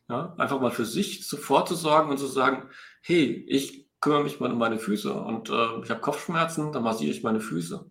[0.08, 2.68] Ja, einfach mal für sich sofort zu sorgen und zu sagen,
[3.00, 7.10] hey, ich kümmere mich mal um meine Füße und äh, ich habe Kopfschmerzen, dann massiere
[7.10, 7.90] ich meine Füße.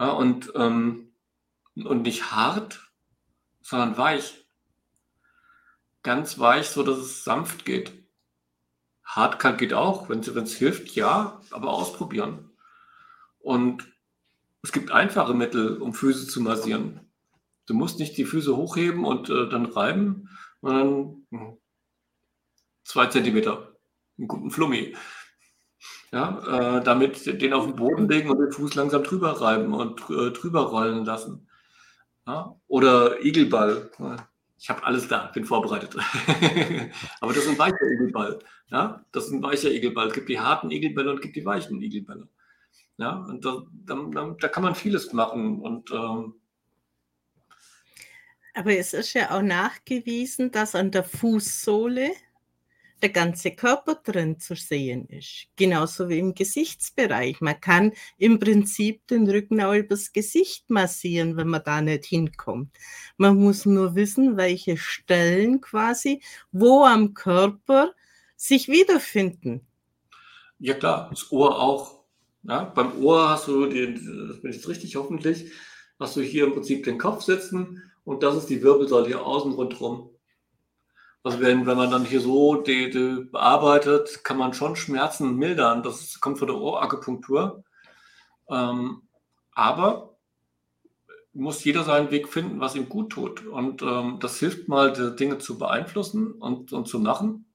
[0.00, 1.12] Ja, und, ähm,
[1.74, 2.92] und nicht hart,
[3.62, 4.46] sondern weich.
[6.04, 7.92] Ganz weich, so dass es sanft geht.
[9.04, 12.52] Hart kann, geht auch, wenn es hilft, ja, aber ausprobieren.
[13.40, 13.92] Und
[14.62, 17.00] es gibt einfache Mittel, um Füße zu massieren.
[17.66, 20.28] Du musst nicht die Füße hochheben und äh, dann reiben,
[20.60, 21.58] sondern hm,
[22.84, 23.71] zwei Zentimeter
[24.18, 24.94] einen guten Flummi.
[26.12, 30.00] Ja, äh, damit den auf den Boden legen und den Fuß langsam drüber reiben und
[30.10, 31.48] äh, drüber rollen lassen.
[32.26, 32.54] Ja?
[32.68, 33.90] Oder Igelball.
[34.58, 35.96] Ich habe alles da, bin vorbereitet.
[37.20, 38.38] Aber das ist ein weicher Igelball.
[38.70, 39.04] Ja?
[39.12, 40.08] Das ist ein weicher Igelball.
[40.08, 42.28] Es gibt die harten Igelbälle und es gibt die weichen Igelbälle.
[42.98, 43.16] Ja?
[43.16, 45.60] Und da, da, da kann man vieles machen.
[45.60, 46.34] Und ähm,
[48.54, 52.10] aber es ist ja auch nachgewiesen, dass an der Fußsohle
[53.02, 55.48] der ganze Körper drin zu sehen ist.
[55.56, 57.40] Genauso wie im Gesichtsbereich.
[57.40, 62.70] Man kann im Prinzip den Rücken auch übers Gesicht massieren, wenn man da nicht hinkommt.
[63.16, 67.92] Man muss nur wissen, welche Stellen quasi, wo am Körper
[68.36, 69.66] sich wiederfinden.
[70.58, 72.04] Ja klar, das Ohr auch.
[72.44, 73.94] Ja, beim Ohr hast du, den,
[74.28, 75.52] das bin ich jetzt richtig hoffentlich,
[75.98, 79.52] hast du hier im Prinzip den Kopf sitzen und das ist die Wirbelsäule hier außen
[79.52, 80.11] rundherum.
[81.24, 85.82] Also wenn, wenn man dann hier so die, die bearbeitet, kann man schon Schmerzen mildern.
[85.82, 87.64] Das kommt von der Ohrakupunktur.
[88.50, 89.02] Ähm,
[89.52, 90.16] aber
[91.32, 93.46] muss jeder seinen Weg finden, was ihm gut tut.
[93.46, 97.46] Und ähm, das hilft mal, Dinge zu beeinflussen und, und zu machen.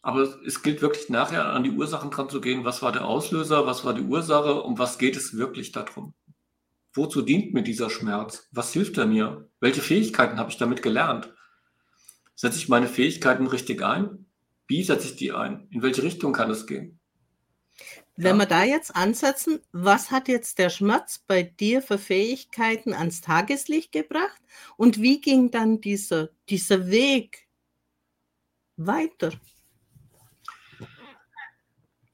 [0.00, 2.64] Aber es gilt wirklich nachher an die Ursachen dran zu gehen.
[2.64, 3.66] Was war der Auslöser?
[3.66, 4.62] Was war die Ursache?
[4.62, 6.14] Um was geht es wirklich darum?
[6.94, 8.48] Wozu dient mir dieser Schmerz?
[8.52, 9.48] Was hilft er mir?
[9.60, 11.32] Welche Fähigkeiten habe ich damit gelernt?
[12.42, 14.26] Setze ich meine Fähigkeiten richtig ein?
[14.66, 15.68] Wie setze ich die ein?
[15.70, 16.98] In welche Richtung kann es gehen?
[18.16, 18.42] Wenn ja.
[18.42, 23.92] wir da jetzt ansetzen, was hat jetzt der Schmerz bei dir für Fähigkeiten ans Tageslicht
[23.92, 24.42] gebracht
[24.76, 27.46] und wie ging dann dieser, dieser Weg
[28.76, 29.30] weiter?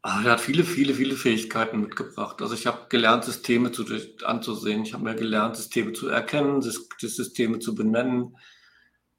[0.03, 2.43] Ah, er hat viele, viele, viele Fähigkeiten mitgebracht.
[2.43, 3.87] Also ich habe gelernt, Systeme zu,
[4.26, 4.83] anzusehen.
[4.83, 8.37] Ich habe mir gelernt, Systeme zu erkennen, Systeme zu benennen.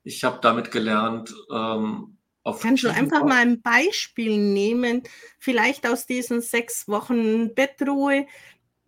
[0.04, 5.04] Ich habe damit gelernt, ähm, auf Kannst du einfach mal ein Beispiel nehmen,
[5.39, 8.26] vielleicht aus diesen sechs Wochen Bettruhe,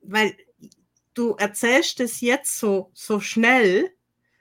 [0.01, 0.35] weil
[1.13, 3.91] du erzählst es jetzt so, so schnell,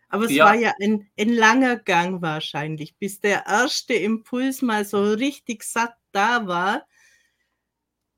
[0.09, 0.47] aber es ja.
[0.47, 5.95] war ja ein, ein langer Gang wahrscheinlich, bis der erste Impuls mal so richtig satt
[6.13, 6.87] da war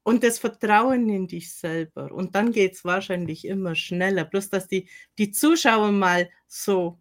[0.02, 2.12] und das Vertrauen in dich selber.
[2.12, 4.24] Und dann geht es wahrscheinlich immer schneller.
[4.24, 4.88] Bloß, dass die,
[5.18, 6.98] die Zuschauer mal so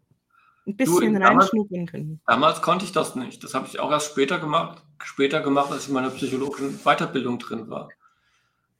[0.67, 2.21] ein bisschen reinschnuppern können.
[2.27, 3.43] Damals konnte ich das nicht.
[3.43, 7.39] Das habe ich auch erst später gemacht, später gemacht, als ich in meiner psychologischen Weiterbildung
[7.39, 7.89] drin war.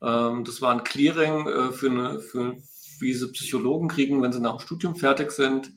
[0.01, 2.57] Ähm, das war ein Clearing äh, für, eine, für
[2.99, 5.67] wie sie Psychologen kriegen, wenn sie nach dem Studium fertig sind,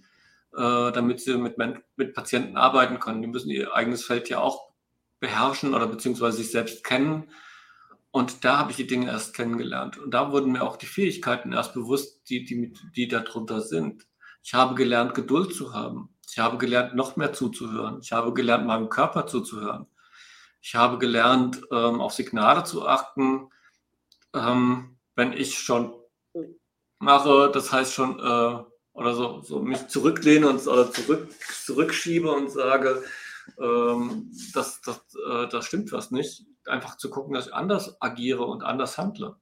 [0.53, 3.23] äh, damit sie mit, mit Patienten arbeiten können.
[3.23, 4.69] Die müssen ihr eigenes Feld ja auch
[5.21, 7.29] beherrschen oder beziehungsweise sich selbst kennen
[8.15, 9.99] und da habe ich die Dinge erst kennengelernt.
[9.99, 14.07] Und da wurden mir auch die Fähigkeiten erst bewusst, die, die, die darunter sind.
[14.45, 16.11] Ich habe gelernt, Geduld zu haben.
[16.29, 18.01] Ich habe gelernt, noch mehr zuzuhören.
[18.03, 19.87] Ich habe gelernt, meinem Körper zuzuhören.
[20.61, 23.49] Ich habe gelernt, ähm, auf Signale zu achten,
[24.35, 25.95] ähm, wenn ich schon
[26.99, 31.29] mache, das heißt schon, äh, oder so, so mich zurücklehne und oder zurück,
[31.65, 33.03] zurückschiebe und sage,
[33.59, 38.45] ähm, das, das, äh, das stimmt was nicht einfach zu gucken, dass ich anders agiere
[38.45, 39.37] und anders handle.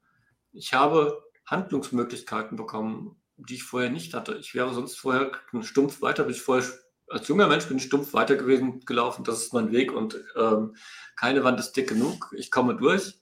[0.53, 4.37] Ich habe Handlungsmöglichkeiten bekommen, die ich vorher nicht hatte.
[4.37, 5.33] Ich wäre sonst vorher
[5.63, 6.65] stumpf weiter, bin ich vorher
[7.13, 9.25] als junger Mensch bin ich stumpf weiter gewesen, gelaufen.
[9.25, 10.75] Das ist mein Weg und ähm,
[11.15, 12.35] keine Wand ist dick genug.
[12.37, 13.21] Ich komme durch.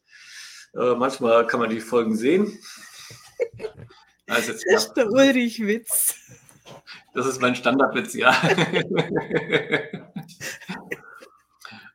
[0.75, 2.59] Äh, manchmal kann man die Folgen sehen.
[4.27, 6.15] Das ist, das ist der Ulrich-Witz.
[7.15, 8.31] Das ist mein Standardwitz, ja.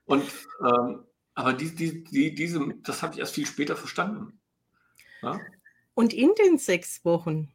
[0.05, 0.25] und
[0.59, 4.41] ähm, aber die, die, die, diese, das habe ich erst viel später verstanden.
[5.21, 5.39] Ja?
[5.93, 7.54] Und in den sechs Wochen,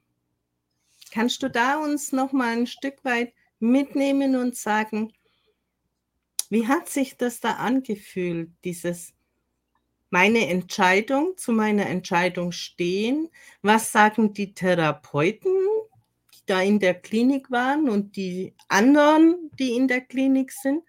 [1.10, 5.12] kannst du da uns noch mal ein Stück weit mitnehmen und sagen,
[6.48, 9.12] wie hat sich das da angefühlt, dieses
[10.10, 13.28] meine Entscheidung zu meiner Entscheidung stehen?
[13.62, 15.52] Was sagen die Therapeuten,
[16.34, 20.82] die da in der Klinik waren und die anderen, die in der Klinik sind?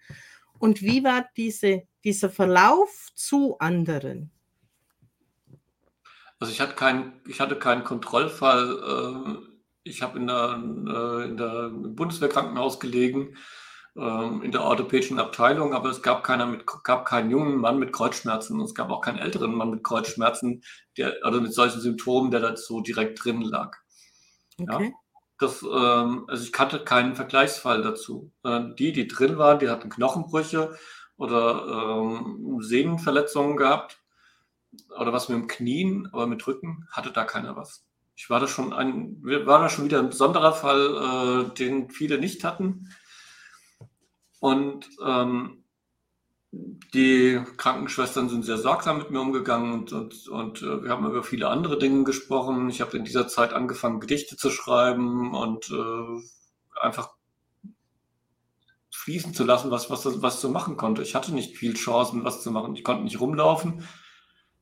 [0.58, 4.30] Und wie war diese dieser Verlauf zu anderen?
[6.38, 9.38] Also ich hatte, kein, ich hatte keinen Kontrollfall.
[9.46, 9.51] Äh,
[9.84, 13.36] ich habe in der, äh, in der Bundeswehrkrankenhaus gelegen,
[13.96, 17.92] ähm, in der orthopädischen Abteilung, aber es gab, keiner mit, gab keinen jungen Mann mit
[17.92, 20.62] Kreuzschmerzen und es gab auch keinen älteren Mann mit Kreuzschmerzen,
[20.96, 23.76] der, also mit solchen Symptomen, der da so direkt drin lag.
[24.58, 24.86] Okay.
[24.86, 24.90] Ja?
[25.38, 28.32] Das, ähm, also ich kannte keinen Vergleichsfall dazu.
[28.44, 30.76] Äh, die, die drin waren, die hatten Knochenbrüche,
[31.22, 34.02] oder ähm, Sehnenverletzungen gehabt
[34.98, 37.86] oder was mit dem Knien, aber mit Rücken hatte da keiner was.
[38.22, 42.18] Ich war da schon ein, war da schon wieder ein besonderer Fall, äh, den viele
[42.18, 42.88] nicht hatten.
[44.38, 45.64] Und ähm,
[46.52, 51.24] die Krankenschwestern sind sehr sorgsam mit mir umgegangen und, und, und äh, wir haben über
[51.24, 52.70] viele andere Dinge gesprochen.
[52.70, 57.10] Ich habe in dieser Zeit angefangen, Gedichte zu schreiben und äh, einfach
[58.94, 61.02] fließen zu lassen, was, was, was zu machen konnte.
[61.02, 62.76] Ich hatte nicht viel Chancen, was zu machen.
[62.76, 63.82] Ich konnte nicht rumlaufen.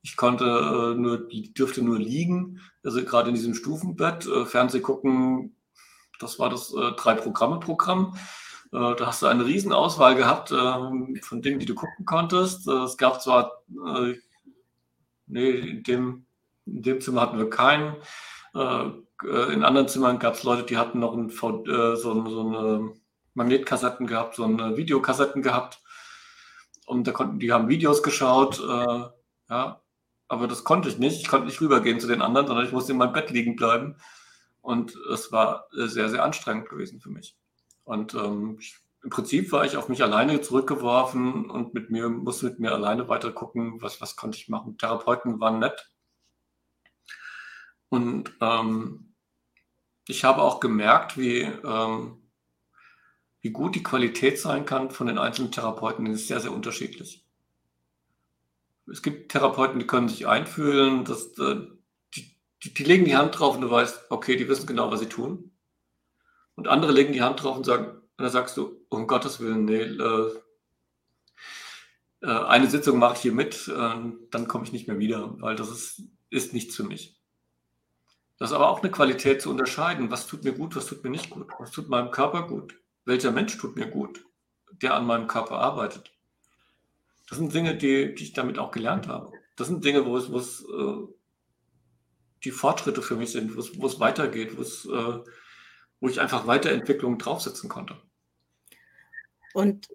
[0.03, 2.61] Ich konnte äh, nur, dürfte nur liegen.
[2.83, 5.57] Also gerade in diesem Stufenbett, äh, Fernseh gucken,
[6.19, 8.17] das war das äh, Drei-Programme-Programm.
[8.73, 12.69] Äh, da hast du eine Riesenauswahl gehabt äh, von Dingen, die du gucken konntest.
[12.69, 14.15] Äh, es gab zwar, äh,
[15.27, 16.27] nee, in dem,
[16.67, 17.97] in dem Zimmer hatten wir keinen.
[18.55, 18.91] Äh,
[19.53, 21.63] in anderen Zimmern gab es Leute, die hatten noch ein, so,
[21.97, 22.95] so eine
[23.35, 25.83] Magnetkassetten gehabt, so eine Videokassetten gehabt.
[26.87, 28.63] Und da konnten, die haben Videos geschaut,
[29.51, 29.83] ja,
[30.31, 31.21] aber das konnte ich nicht.
[31.21, 33.97] Ich konnte nicht rübergehen zu den anderen, sondern ich musste in meinem Bett liegen bleiben.
[34.63, 37.37] Und es war sehr, sehr anstrengend gewesen für mich.
[37.83, 42.47] Und ähm, ich, im Prinzip war ich auf mich alleine zurückgeworfen und mit mir musste
[42.47, 44.79] mit mir alleine weiter gucken, was, was konnte ich machen.
[44.79, 45.91] Therapeuten waren nett.
[47.89, 49.15] Und ähm,
[50.07, 52.23] ich habe auch gemerkt, wie, ähm,
[53.41, 57.27] wie gut die Qualität sein kann von den einzelnen Therapeuten, ist sehr, sehr unterschiedlich.
[58.91, 61.67] Es gibt Therapeuten, die können sich einfühlen, dass, äh,
[62.15, 65.01] die, die, die legen die Hand drauf und du weißt, okay, die wissen genau, was
[65.01, 65.53] sie tun.
[66.55, 69.65] Und andere legen die Hand drauf und sagen, und dann sagst du, um Gottes Willen,
[69.65, 70.31] nee, äh,
[72.23, 73.95] äh, eine Sitzung mache ich hier mit, äh,
[74.31, 77.19] dann komme ich nicht mehr wieder, weil das ist, ist nichts für mich.
[78.39, 81.11] Das ist aber auch eine Qualität zu unterscheiden, was tut mir gut, was tut mir
[81.11, 82.75] nicht gut, was tut meinem Körper gut
[83.05, 84.25] welcher Mensch tut mir gut,
[84.71, 86.13] der an meinem Körper arbeitet.
[87.31, 89.33] Das sind Dinge, die, die ich damit auch gelernt habe.
[89.57, 91.07] das sind Dinge, wo es, wo es äh,
[92.45, 95.31] die Fortschritte für mich sind, wo es, wo es weitergeht, wo es, äh,
[96.01, 97.97] wo ich einfach Weiterentwicklung draufsetzen konnte.
[99.55, 99.89] Und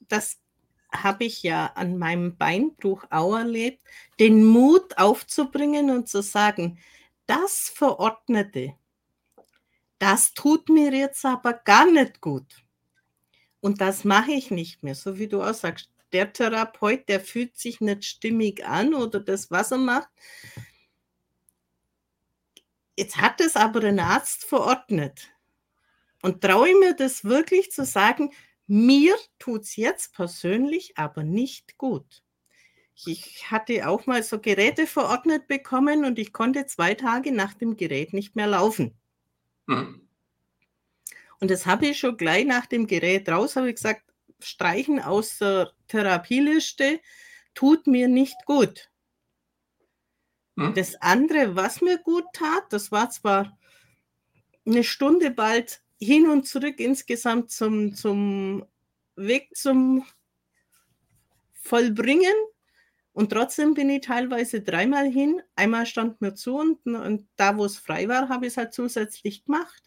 [0.00, 0.38] das
[0.94, 3.82] habe ich ja an meinem Beinbruch auch erlebt,
[4.20, 6.78] den Mut aufzubringen und zu sagen,
[7.26, 8.74] das Verordnete,
[9.98, 12.64] das tut mir jetzt aber gar nicht gut.
[13.60, 15.91] Und das mache ich nicht mehr, so wie du auch sagst.
[16.12, 20.08] Der Therapeut, der fühlt sich nicht stimmig an oder das, was er macht.
[22.96, 25.30] Jetzt hat es aber ein Arzt verordnet.
[26.22, 28.32] Und traue ich mir das wirklich zu sagen,
[28.66, 32.22] mir tut es jetzt persönlich aber nicht gut.
[33.06, 37.76] Ich hatte auch mal so Geräte verordnet bekommen und ich konnte zwei Tage nach dem
[37.76, 38.94] Gerät nicht mehr laufen.
[39.66, 40.08] Mhm.
[41.40, 44.04] Und das habe ich schon gleich nach dem Gerät raus, habe ich gesagt,
[44.42, 47.00] streichen aus der Therapieliste
[47.54, 48.90] tut mir nicht gut.
[50.56, 50.74] Mhm.
[50.74, 53.58] Das andere, was mir gut tat, das war zwar
[54.66, 58.66] eine Stunde bald hin und zurück insgesamt zum, zum
[59.16, 60.04] Weg zum
[61.52, 62.34] Vollbringen.
[63.12, 65.42] Und trotzdem bin ich teilweise dreimal hin.
[65.54, 68.72] Einmal stand mir zu und, und da, wo es frei war, habe ich es halt
[68.72, 69.82] zusätzlich gemacht.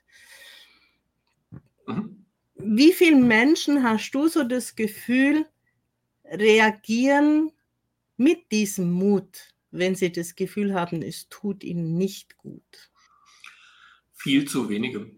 [1.87, 2.24] Mhm.
[2.55, 5.45] Wie viele Menschen hast du so das Gefühl,
[6.23, 7.51] reagieren
[8.17, 12.91] mit diesem Mut, wenn sie das Gefühl haben, es tut ihnen nicht gut?
[14.13, 15.11] Viel zu wenige.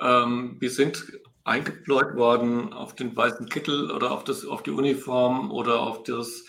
[0.00, 5.50] Ähm, wir sind eingebläut worden auf den weißen Kittel oder auf, das, auf die Uniform
[5.50, 6.44] oder auf das,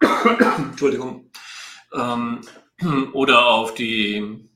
[0.58, 1.30] Entschuldigung,
[1.94, 2.42] ähm,
[3.12, 4.48] oder auf die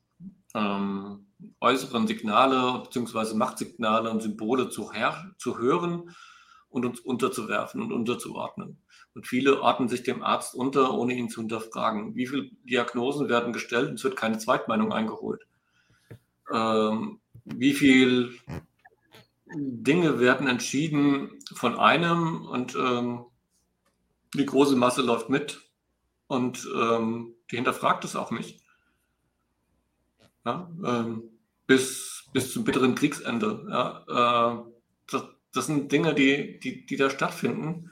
[0.54, 1.25] ähm,
[1.60, 3.34] äußeren Signale bzw.
[3.34, 4.90] Machtsignale und Symbole zu,
[5.38, 6.14] zu hören
[6.68, 8.78] und uns unterzuwerfen und unterzuordnen.
[9.14, 12.14] Und viele ordnen sich dem Arzt unter, ohne ihn zu hinterfragen.
[12.14, 15.46] Wie viele Diagnosen werden gestellt und es wird keine Zweitmeinung eingeholt?
[16.52, 18.38] Ähm, wie viel
[19.54, 23.24] Dinge werden entschieden von einem und ähm,
[24.34, 25.62] die große Masse läuft mit
[26.26, 28.65] und ähm, die hinterfragt es auch nicht.
[30.46, 31.24] Ja, ähm,
[31.66, 33.66] bis, bis zum bitteren Kriegsende.
[33.68, 34.72] Ja, äh,
[35.10, 37.90] das, das, sind Dinge, die, die, die da stattfinden.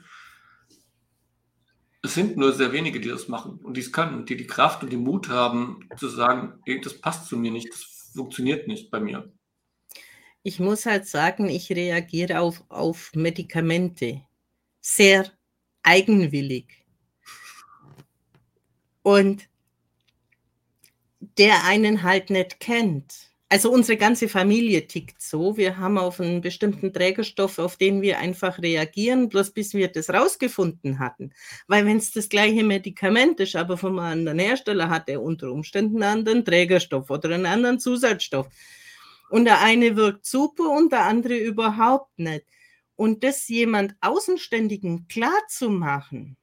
[2.01, 4.83] Es sind nur sehr wenige, die das machen und die es können, die die Kraft
[4.83, 9.01] und den Mut haben, zu sagen, das passt zu mir nicht, das funktioniert nicht bei
[9.01, 9.33] mir.
[10.43, 14.21] Ich muss halt sagen, ich reagiere auf, auf Medikamente
[14.79, 15.29] sehr
[15.83, 16.85] eigenwillig.
[19.01, 19.49] Und
[21.37, 23.31] der einen halt nicht kennt.
[23.47, 25.55] Also unsere ganze Familie tickt so.
[25.55, 30.09] Wir haben auf einen bestimmten Trägerstoff, auf den wir einfach reagieren, bloß bis wir das
[30.09, 31.31] rausgefunden hatten.
[31.67, 36.01] Weil wenn es das gleiche Medikament ist, aber vom anderen Hersteller hat er unter Umständen
[36.01, 38.47] einen anderen Trägerstoff oder einen anderen Zusatzstoff.
[39.29, 42.45] Und der eine wirkt super und der andere überhaupt nicht.
[42.95, 46.37] Und das jemand Außenständigen klar zu machen,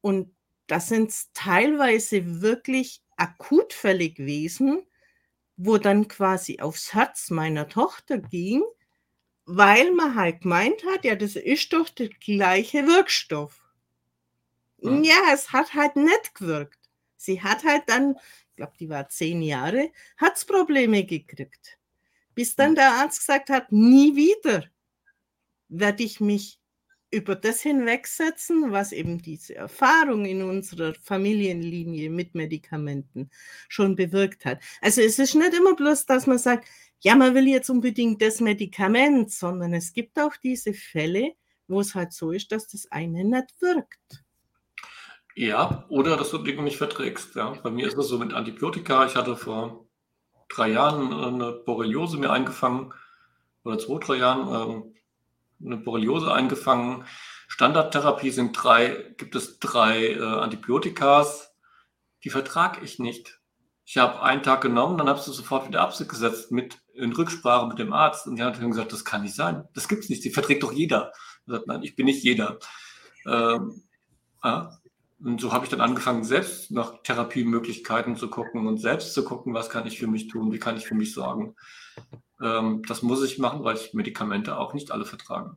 [0.00, 0.34] und
[0.66, 4.82] das sind teilweise wirklich Akutfälle gewesen,
[5.56, 8.62] wo dann quasi aufs Herz meiner Tochter ging,
[9.44, 13.60] weil man halt gemeint hat, ja, das ist doch der gleiche Wirkstoff.
[14.82, 15.04] Hm.
[15.04, 16.78] Ja, es hat halt nicht gewirkt.
[17.16, 18.16] Sie hat halt dann,
[18.48, 21.78] ich glaube, die war zehn Jahre, Herzprobleme gekriegt.
[22.34, 24.64] Bis dann der Arzt gesagt hat, nie wieder
[25.68, 26.59] werde ich mich
[27.10, 33.30] über das hinwegsetzen, was eben diese Erfahrung in unserer Familienlinie mit Medikamenten
[33.68, 34.60] schon bewirkt hat.
[34.80, 36.68] Also es ist nicht immer bloß, dass man sagt,
[37.00, 41.32] ja, man will jetzt unbedingt das Medikament, sondern es gibt auch diese Fälle,
[41.66, 44.24] wo es halt so ist, dass das eine nicht wirkt.
[45.34, 47.34] Ja, oder dass du Dinge nicht verträgst.
[47.36, 47.52] Ja.
[47.62, 49.06] Bei mir ist es so mit Antibiotika.
[49.06, 49.86] Ich hatte vor
[50.48, 52.92] drei Jahren eine Borreliose mir eingefangen,
[53.64, 54.94] oder zwei, drei Jahren ähm,
[55.64, 57.04] eine Borreliose eingefangen.
[57.48, 61.52] Standardtherapie sind drei, gibt es drei äh, Antibiotikas,
[62.24, 63.40] die vertrage ich nicht.
[63.84, 67.66] Ich habe einen Tag genommen, dann habe ich sie sofort wieder abgesetzt mit in Rücksprache
[67.66, 70.10] mit dem Arzt und die hat dann gesagt, das kann nicht sein, das gibt es
[70.10, 71.12] nicht, die verträgt doch jeder.
[71.40, 72.58] Ich gesagt, nein, ich bin nicht jeder.
[73.26, 73.82] Ähm,
[74.44, 74.78] ja.
[75.22, 79.52] Und so habe ich dann angefangen, selbst nach Therapiemöglichkeiten zu gucken und selbst zu gucken,
[79.52, 81.56] was kann ich für mich tun, wie kann ich für mich sorgen.
[82.42, 85.56] Ähm, das muss ich machen, weil ich Medikamente auch nicht alle vertrage.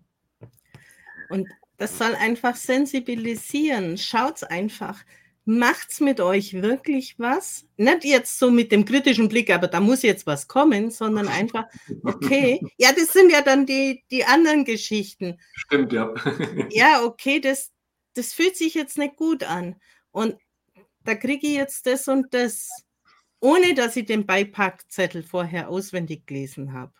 [1.29, 3.97] Und das soll einfach sensibilisieren.
[3.97, 5.03] Schaut einfach.
[5.45, 7.65] Macht's mit euch wirklich was?
[7.75, 11.65] Nicht jetzt so mit dem kritischen Blick, aber da muss jetzt was kommen, sondern einfach,
[12.03, 15.39] okay, ja, das sind ja dann die, die anderen Geschichten.
[15.55, 16.13] Stimmt, ja.
[16.69, 17.71] ja, okay, das,
[18.13, 19.75] das fühlt sich jetzt nicht gut an.
[20.11, 20.37] und
[21.03, 22.69] da kriege ich jetzt das und das,
[23.43, 26.93] ohne dass ich den Beipackzettel vorher auswendig gelesen habe.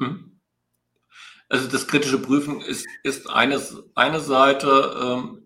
[0.00, 0.40] Hm.
[1.50, 4.96] Also das kritische Prüfen ist, ist eines, eine Seite.
[5.02, 5.42] Ähm,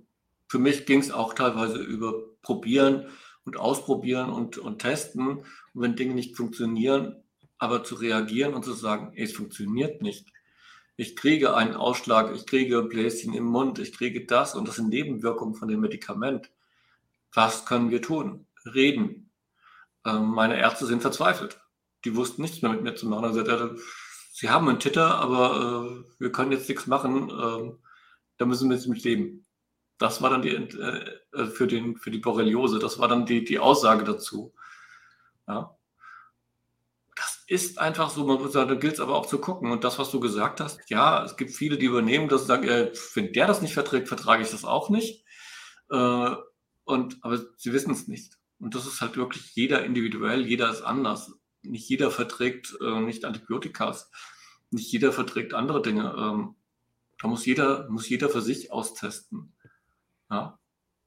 [0.47, 3.09] für mich ging es auch teilweise über Probieren
[3.45, 5.39] und Ausprobieren und, und Testen.
[5.39, 5.45] Und
[5.75, 7.17] wenn Dinge nicht funktionieren,
[7.59, 10.29] aber zu reagieren und zu sagen, es funktioniert nicht.
[10.97, 14.89] Ich kriege einen Ausschlag, ich kriege Bläschen im Mund, ich kriege das und das sind
[14.89, 16.51] Nebenwirkungen von dem Medikament.
[17.33, 18.47] Was können wir tun?
[18.65, 19.33] Reden.
[20.05, 21.61] Ähm, meine Ärzte sind verzweifelt.
[22.05, 23.25] Die wussten nichts mehr mit mir zu machen.
[23.25, 23.77] Also,
[24.33, 27.29] Sie haben einen Titter, aber äh, wir können jetzt nichts machen.
[27.29, 27.73] Äh,
[28.39, 29.45] da müssen wir jetzt mit leben.
[29.99, 33.45] Das war dann die, äh, äh, für, den, für die Borreliose, das war dann die,
[33.45, 34.55] die Aussage dazu.
[35.47, 35.77] Ja.
[37.15, 39.71] Das ist einfach so, man muss sagen, da gilt es aber auch zu gucken.
[39.71, 42.67] Und das, was du gesagt hast, ja, es gibt viele, die übernehmen das und sagen,
[42.67, 45.27] äh, wenn der das nicht verträgt, vertrage ich das auch nicht.
[45.91, 46.35] Äh,
[46.85, 48.39] und, aber sie wissen es nicht.
[48.61, 51.33] Und das ist halt wirklich jeder individuell, jeder ist anders.
[51.63, 54.11] Nicht jeder verträgt äh, nicht Antibiotikas,
[54.71, 56.15] nicht jeder verträgt andere Dinge.
[56.17, 56.55] Ähm,
[57.19, 59.55] da muss jeder, muss jeder für sich austesten.
[60.31, 60.59] Ja.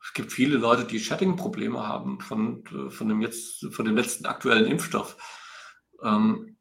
[0.04, 4.66] Es gibt viele Leute, die Chatting-Probleme haben von, von, dem jetzt, von dem letzten aktuellen
[4.66, 5.16] Impfstoff.
[6.04, 6.58] Ähm,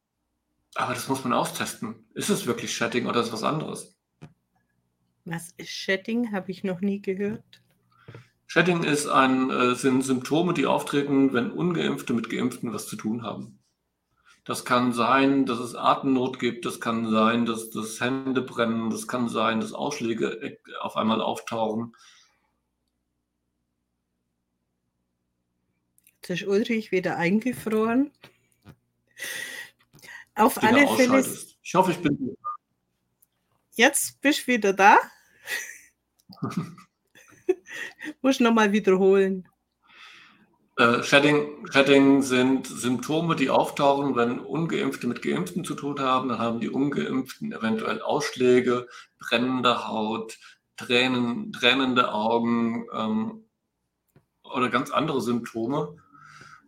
[0.75, 2.07] aber das muss man austesten.
[2.15, 3.99] Ist es wirklich Chatting oder ist es was anderes?
[5.25, 6.33] Was ist Chatting?
[6.33, 7.63] Habe ich noch nie gehört.
[8.53, 13.23] Chatting ist ein, äh, sind Symptome, die auftreten, wenn Ungeimpfte mit Geimpften was zu tun
[13.23, 13.59] haben.
[14.45, 19.09] Das kann sein, dass es Atemnot gibt, das kann sein, dass das Hände brennen, das
[19.09, 21.97] kann sein, dass Ausschläge auf einmal auftauchen.
[26.21, 28.11] Jetzt ist Ulrich wieder eingefroren.
[30.35, 31.25] Auf alle Fälle.
[31.63, 32.37] Ich hoffe, ich bin.
[33.77, 34.99] Jetzt bist du wieder da.
[38.21, 39.49] Muss nochmal wiederholen.
[40.77, 46.29] Äh, Shedding, Shedding sind Symptome, die auftauchen, wenn Ungeimpfte mit Geimpften zu tun haben.
[46.29, 50.39] Dann haben die Ungeimpften eventuell Ausschläge, brennende Haut,
[50.77, 53.45] Tränen, tränende Augen ähm,
[54.43, 55.97] oder ganz andere Symptome.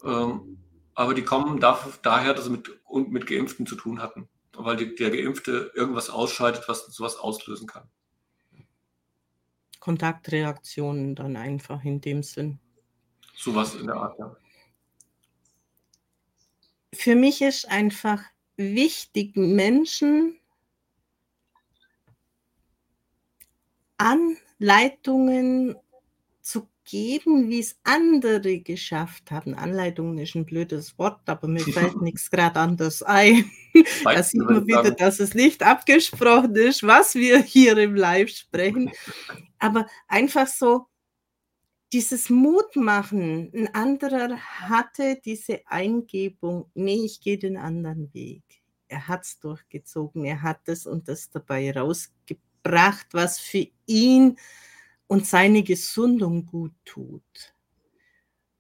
[0.05, 0.59] Ähm,
[0.95, 2.71] aber die kommen da, daher, dass sie mit,
[3.11, 7.89] mit Geimpften zu tun hatten, weil die, der Geimpfte irgendwas ausscheidet, was sowas auslösen kann.
[9.85, 12.59] Kontaktreaktionen dann einfach in dem Sinn.
[13.37, 14.35] Sowas in der Art, ja.
[16.95, 18.23] Für mich ist einfach
[18.57, 20.41] wichtig, Menschen
[23.99, 25.77] Anleitungen
[26.85, 29.55] geben, wie es andere geschafft haben.
[29.55, 33.51] Anleitungen ist ein blödes Wort, aber mir fällt nichts gerade anders ein.
[34.05, 38.91] da sieht man wieder, dass es nicht abgesprochen ist, was wir hier im Live sprechen.
[39.59, 40.87] Aber einfach so,
[41.93, 48.43] dieses Mutmachen, ein anderer hatte diese Eingebung, nee, ich gehe den anderen Weg.
[48.89, 54.37] Er hat es durchgezogen, er hat das und das dabei rausgebracht, was für ihn
[55.07, 57.55] und seine Gesundung gut tut.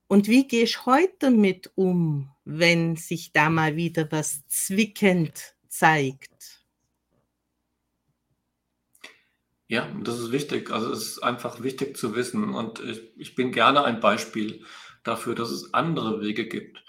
[0.07, 6.64] Und wie gehe ich heute mit um, wenn sich da mal wieder was zwickend zeigt?
[9.66, 10.70] Ja, das ist wichtig.
[10.70, 12.55] Also es ist einfach wichtig zu wissen.
[12.55, 14.64] Und ich, ich bin gerne ein Beispiel
[15.05, 16.84] dafür, dass es andere Wege gibt.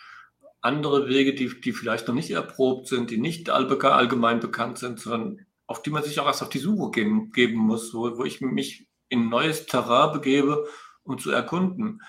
[0.61, 5.45] Andere Wege, die, die vielleicht noch nicht erprobt sind, die nicht allgemein bekannt sind, sondern
[5.67, 8.41] auf die man sich auch erst auf die Suche geben, geben muss, wo, wo ich
[8.41, 10.67] mich in neues Terrain begebe,
[11.03, 12.01] um zu erkunden.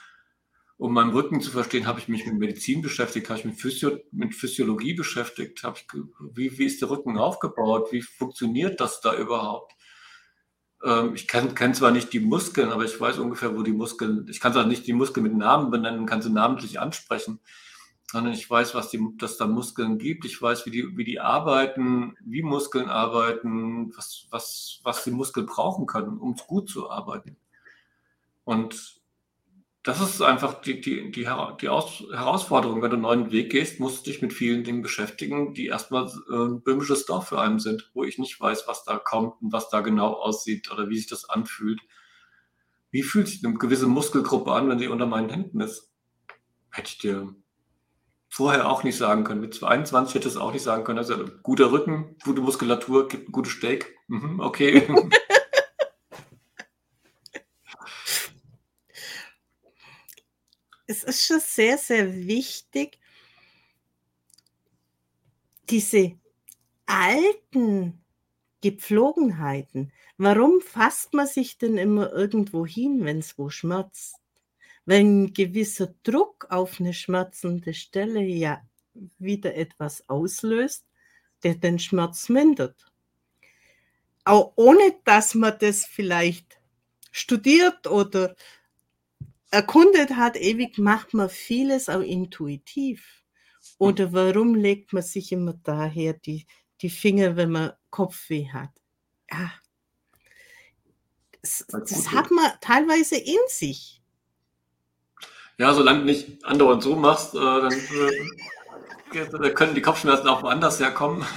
[0.79, 3.99] Um meinen Rücken zu verstehen, habe ich mich mit Medizin beschäftigt, habe ich mit, Physio
[4.13, 5.87] mit Physiologie beschäftigt, habe ich,
[6.35, 9.73] wie, wie ist der Rücken aufgebaut, wie funktioniert das da überhaupt?
[10.85, 14.27] Ähm, ich kenne kenn zwar nicht die Muskeln, aber ich weiß ungefähr, wo die Muskeln,
[14.29, 17.41] ich kann zwar nicht die Muskeln mit Namen benennen, kann sie namentlich ansprechen,
[18.11, 20.25] sondern ich weiß, was die, dass da Muskeln gibt.
[20.25, 25.47] Ich weiß, wie die, wie die arbeiten, wie Muskeln arbeiten, was, was, was die Muskeln
[25.47, 27.37] brauchen können, um gut zu arbeiten.
[28.45, 29.01] Und
[29.83, 31.29] das ist einfach die, die, die,
[31.61, 32.83] die Aus Herausforderung.
[32.83, 36.11] Wenn du einen neuen Weg gehst, musst du dich mit vielen Dingen beschäftigen, die erstmal
[36.29, 39.69] ein böhmisches Dorf für einen sind, wo ich nicht weiß, was da kommt und was
[39.69, 41.81] da genau aussieht oder wie sich das anfühlt.
[42.91, 45.93] Wie fühlt sich eine gewisse Muskelgruppe an, wenn sie unter meinen Händen ist?
[46.71, 47.35] Hätte ich dir
[48.37, 49.41] vorher auch nicht sagen können.
[49.41, 50.99] Mit 22 hätte es auch nicht sagen können.
[50.99, 53.97] Also guter Rücken, gute Muskulatur, gibt ein gutes Steak.
[54.09, 54.87] Mhm, okay.
[60.87, 62.99] es ist schon sehr, sehr wichtig,
[65.71, 66.19] diese
[66.85, 68.05] alten
[68.61, 69.95] Gepflogenheiten.
[70.19, 74.17] Warum fasst man sich denn immer irgendwo hin, wenn es wo schmerzt?
[74.87, 78.63] Wenn ein gewisser Druck auf eine schmerzende Stelle ja
[79.19, 80.87] wieder etwas auslöst,
[81.43, 82.87] der den Schmerz mindert.
[84.25, 86.59] Auch ohne dass man das vielleicht
[87.13, 88.35] studiert oder
[89.51, 93.25] erkundet hat, ewig macht man vieles auch intuitiv.
[93.79, 96.47] Oder warum legt man sich immer daher die,
[96.81, 98.71] die Finger, wenn man Kopfweh hat?
[99.31, 99.53] Ja.
[101.43, 104.03] Das, das hat man teilweise in sich.
[105.59, 107.73] Ja, solange du nicht andauernd so machst, äh, dann
[109.13, 111.25] äh, können die Kopfschmerzen auch woanders herkommen.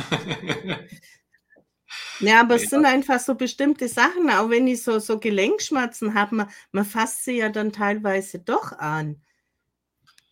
[2.20, 6.36] Ja, aber es sind einfach so bestimmte Sachen, auch wenn ich so, so Gelenkschmerzen habe,
[6.36, 9.22] man, man fasst sie ja dann teilweise doch an.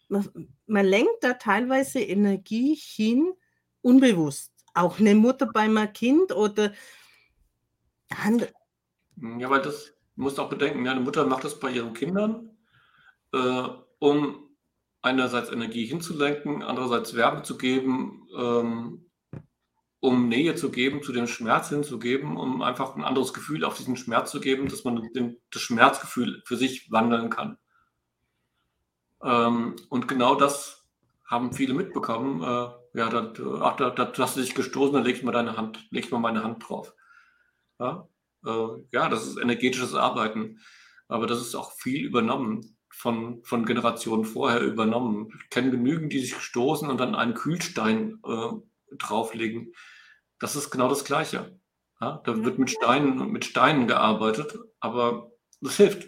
[0.09, 0.29] Man,
[0.65, 3.31] man lenkt da teilweise Energie hin,
[3.81, 4.51] unbewusst.
[4.73, 6.73] Auch eine Mutter bei meinem Kind oder.
[9.39, 12.56] Ja, weil das musst du auch bedenken, ja, eine Mutter macht das bei ihren Kindern,
[13.33, 13.63] äh,
[13.99, 14.47] um
[15.01, 19.05] einerseits Energie hinzulenken, andererseits Wärme zu geben, ähm,
[19.99, 23.97] um Nähe zu geben, zu dem Schmerz hinzugeben, um einfach ein anderes Gefühl auf diesen
[23.97, 27.57] Schmerz zu geben, dass man den, das Schmerzgefühl für sich wandeln kann.
[29.23, 30.87] Ähm, und genau das
[31.25, 32.41] haben viele mitbekommen.
[32.41, 35.57] Äh, ja, da, ach, da, da, hast du dich gestoßen, dann legst du mal deine
[35.57, 36.93] Hand, legst mal meine Hand drauf.
[37.79, 38.07] Ja,
[38.45, 40.59] äh, ja, das ist energetisches Arbeiten.
[41.07, 45.31] Aber das ist auch viel übernommen von, von Generationen vorher übernommen.
[45.43, 49.73] Ich kenne genügend, die sich stoßen und dann einen Kühlstein äh, drauflegen.
[50.39, 51.59] Das ist genau das Gleiche.
[52.01, 55.31] Ja, da wird mit Steinen, mit Steinen gearbeitet, aber
[55.61, 56.07] das hilft.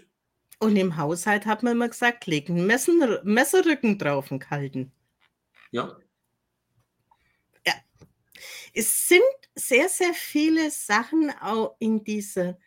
[0.57, 4.91] Und im Haushalt hat man immer gesagt, legen Messer, Messerrücken drauf und kalten.
[5.69, 5.95] Ja.
[7.67, 7.73] Ja.
[8.73, 9.21] Es sind
[9.53, 12.57] sehr, sehr viele Sachen auch in dieser,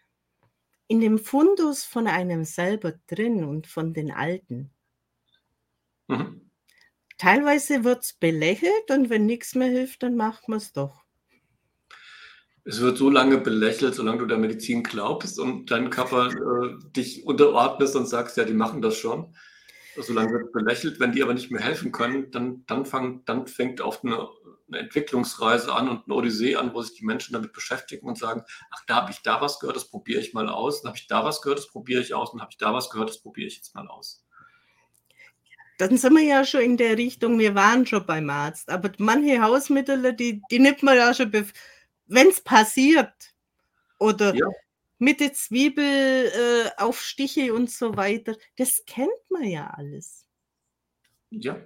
[0.92, 4.70] in dem Fundus von einem selber drin und von den Alten.
[6.06, 6.50] Mhm.
[7.16, 11.02] Teilweise wird es belächelt und wenn nichts mehr hilft, dann macht man es doch.
[12.64, 17.24] Es wird so lange belächelt, solange du der Medizin glaubst und dein Körper äh, dich
[17.24, 19.34] unterordnest und sagst, ja, die machen das schon.
[19.96, 21.00] Solange wird belächelt.
[21.00, 24.28] Wenn die aber nicht mehr helfen können, dann, dann, fang, dann fängt oft eine,
[24.68, 28.42] eine Entwicklungsreise an und eine Odyssee an, wo sich die Menschen damit beschäftigen und sagen,
[28.70, 30.82] ach, da habe ich da was gehört, das probiere ich mal aus.
[30.82, 32.32] Dann habe ich da was gehört, das probiere ich aus.
[32.32, 34.24] Dann habe ich da was gehört, das probiere ich jetzt mal aus
[35.78, 38.70] dann sind wir ja schon in der Richtung, wir waren schon beim Arzt.
[38.70, 41.32] Aber manche Hausmittel, die, die nimmt man ja schon,
[42.06, 43.12] wenn es passiert.
[43.98, 44.46] Oder ja.
[45.02, 48.36] Mit der Zwiebel äh, auf Stiche und so weiter.
[48.56, 50.28] Das kennt man ja alles.
[51.30, 51.60] Ja,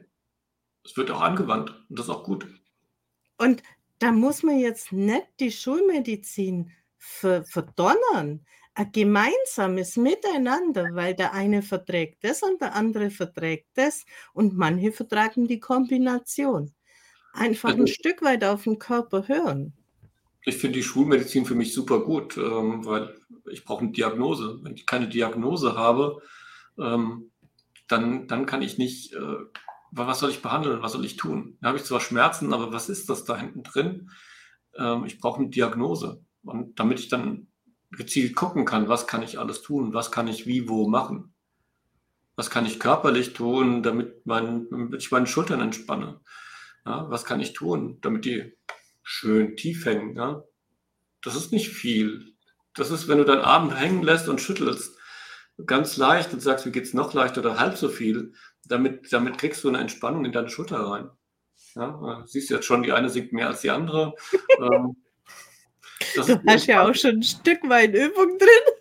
[0.83, 2.49] es wird auch angewandt und das ist auch gut.
[3.37, 3.63] Und
[3.99, 12.25] da muss man jetzt nicht die Schulmedizin verdonnern ein gemeinsames Miteinander, weil der eine verträgt
[12.25, 16.75] das und der andere verträgt das und manche vertragen die Kombination.
[17.35, 19.75] Einfach also, ein Stück weit auf den Körper hören.
[20.49, 23.21] Ich finde die Schulmedizin für mich super gut, ähm, weil
[23.51, 24.61] ich brauche eine Diagnose.
[24.63, 26.23] Wenn ich keine Diagnose habe,
[26.79, 27.33] ähm,
[27.89, 29.37] dann, dann kann ich nicht, äh,
[29.91, 31.59] was soll ich behandeln, was soll ich tun?
[31.61, 34.11] Da habe ich zwar Schmerzen, aber was ist das da hinten drin?
[34.77, 36.25] Ähm, ich brauche eine Diagnose.
[36.45, 37.49] Und damit ich dann
[37.91, 41.35] gezielt gucken kann, was kann ich alles tun, was kann ich wie, wo machen.
[42.37, 46.21] Was kann ich körperlich tun, damit, mein, damit ich meine Schultern entspanne?
[46.85, 48.53] Ja, was kann ich tun, damit die
[49.07, 50.17] schön tief hängen?
[50.17, 50.43] Ja?
[51.23, 52.35] Das ist nicht viel.
[52.75, 54.99] Das ist, wenn du deinen Arm hängen lässt und schüttelst,
[55.65, 58.35] ganz leicht und sagst, wie geht es noch leichter oder halb so viel,
[58.65, 61.09] damit, damit kriegst du eine Entspannung in deine Schulter rein.
[61.75, 64.15] Ja, siehst du jetzt schon, die eine sinkt mehr als die andere.
[64.59, 64.97] ähm,
[66.15, 68.75] das du hast ja auch schon ein Stück weit Übung drin.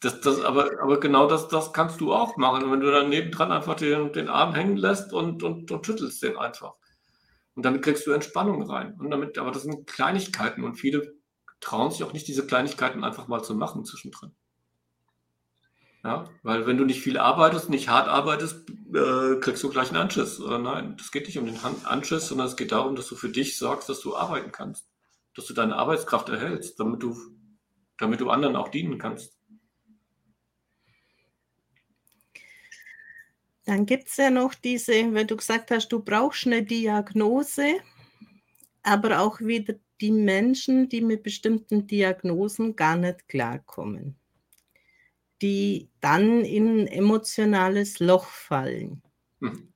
[0.00, 3.52] Das, das, aber, aber genau das, das kannst du auch machen, wenn du dann nebendran
[3.52, 6.74] einfach den, den Arm hängen lässt und, und, und schüttelst den einfach.
[7.54, 8.94] Und damit kriegst du Entspannung rein.
[8.98, 11.14] Und damit, aber das sind Kleinigkeiten und viele
[11.60, 14.32] trauen sich auch nicht, diese Kleinigkeiten einfach mal zu machen zwischendrin.
[16.04, 19.98] Ja, weil wenn du nicht viel arbeitest, nicht hart arbeitest, äh, kriegst du gleich einen
[19.98, 20.40] Anschiss.
[20.40, 23.28] Äh, nein, es geht nicht um den Anschiss, sondern es geht darum, dass du für
[23.28, 24.84] dich sorgst, dass du arbeiten kannst
[25.34, 27.16] dass du deine Arbeitskraft erhältst, damit du,
[27.98, 29.38] damit du anderen auch dienen kannst.
[33.64, 37.76] Dann gibt es ja noch diese, wenn du gesagt hast, du brauchst eine Diagnose,
[38.82, 44.16] aber auch wieder die Menschen, die mit bestimmten Diagnosen gar nicht klarkommen,
[45.40, 49.00] die dann in ein emotionales Loch fallen.
[49.40, 49.72] Hm.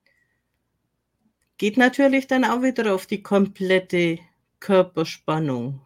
[1.58, 4.18] Geht natürlich dann auch wieder auf die komplette
[4.58, 5.80] Körperspannung.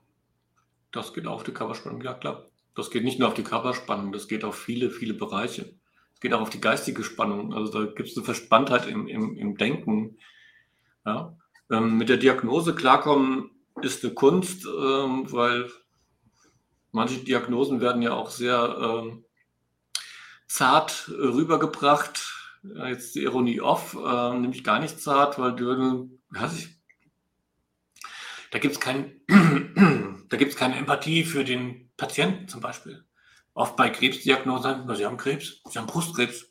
[0.91, 2.47] Das geht auch auf die Körperspannung, ja klar.
[2.75, 5.75] Das geht nicht nur auf die Körperspannung, das geht auf viele, viele Bereiche.
[6.21, 7.55] Geht auch auf die geistige Spannung.
[7.55, 10.19] Also da gibt es eine Verspanntheit im, im, im Denken.
[11.05, 11.37] Ja.
[11.71, 13.51] Ähm, mit der Diagnose klarkommen
[13.81, 15.71] ist eine Kunst, ähm, weil
[16.93, 19.25] manche Diagnosen werden ja auch sehr ähm,
[20.47, 22.37] zart rübergebracht.
[22.63, 26.81] Jetzt die Ironie off, äh, nämlich gar nicht zart, weil du, weiß ich,
[28.51, 29.21] da gibt es kein,
[30.29, 33.05] da gibt's keine Empathie für den Patienten zum Beispiel.
[33.55, 36.47] Oft bei Krebsdiagnosen, sie haben Krebs, sie haben Brustkrebs.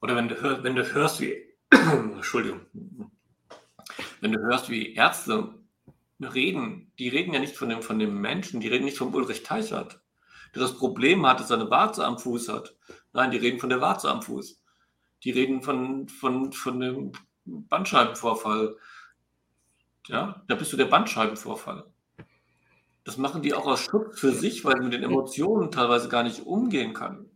[0.00, 1.36] Oder wenn du, wenn du hörst, wie,
[1.70, 2.66] Entschuldigung,
[4.20, 5.54] wenn du hörst, wie Ärzte
[6.20, 9.42] reden, die reden ja nicht von dem, von dem Menschen, die reden nicht von Ulrich
[9.42, 10.00] Teichert,
[10.54, 12.76] der das Problem hat, dass er eine Warze am Fuß hat.
[13.12, 14.62] Nein, die reden von der Warze am Fuß.
[15.24, 17.12] Die reden von, von, von dem
[17.44, 18.76] Bandscheibenvorfall.
[20.06, 21.91] Ja, da bist du der Bandscheibenvorfall.
[23.04, 26.22] Das machen die auch aus Schutz für sich, weil sie mit den Emotionen teilweise gar
[26.22, 27.28] nicht umgehen kann.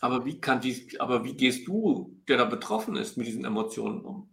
[0.00, 4.00] Aber wie kann die, aber wie gehst du, der da betroffen ist, mit diesen Emotionen
[4.00, 4.30] um?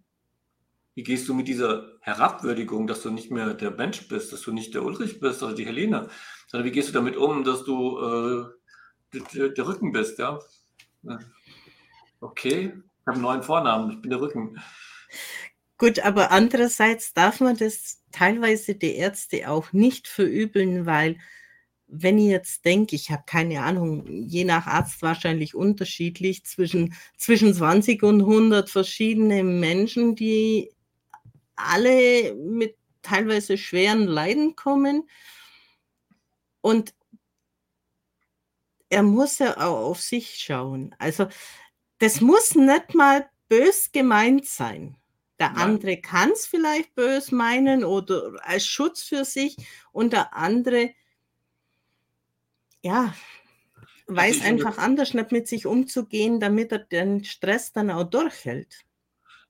[0.95, 4.51] Wie gehst du mit dieser Herabwürdigung, dass du nicht mehr der Mensch bist, dass du
[4.51, 6.09] nicht der Ulrich bist oder die Helene,
[6.47, 10.39] sondern wie gehst du damit um, dass du äh, der, der, Rücken bist, ja?
[12.19, 14.57] Okay, ich habe einen neuen Vornamen, ich bin der Rücken.
[15.77, 21.17] Gut, aber andererseits darf man das teilweise die Ärzte auch nicht verübeln, weil
[21.87, 27.53] wenn ich jetzt denke, ich habe keine Ahnung, je nach Arzt wahrscheinlich unterschiedlich, zwischen, zwischen
[27.53, 30.71] 20 und 100 verschiedene Menschen, die
[31.55, 35.09] alle mit teilweise schweren Leiden kommen.
[36.61, 36.93] Und
[38.89, 40.95] er muss ja auch auf sich schauen.
[40.99, 41.27] Also
[41.99, 44.97] das muss nicht mal bös gemeint sein.
[45.39, 49.55] Der andere kann es vielleicht bös meinen oder als Schutz für sich
[49.91, 50.91] und der andere,
[52.81, 53.13] ja,
[54.07, 58.85] also weiß einfach anders nicht mit sich umzugehen, damit er den Stress dann auch durchhält.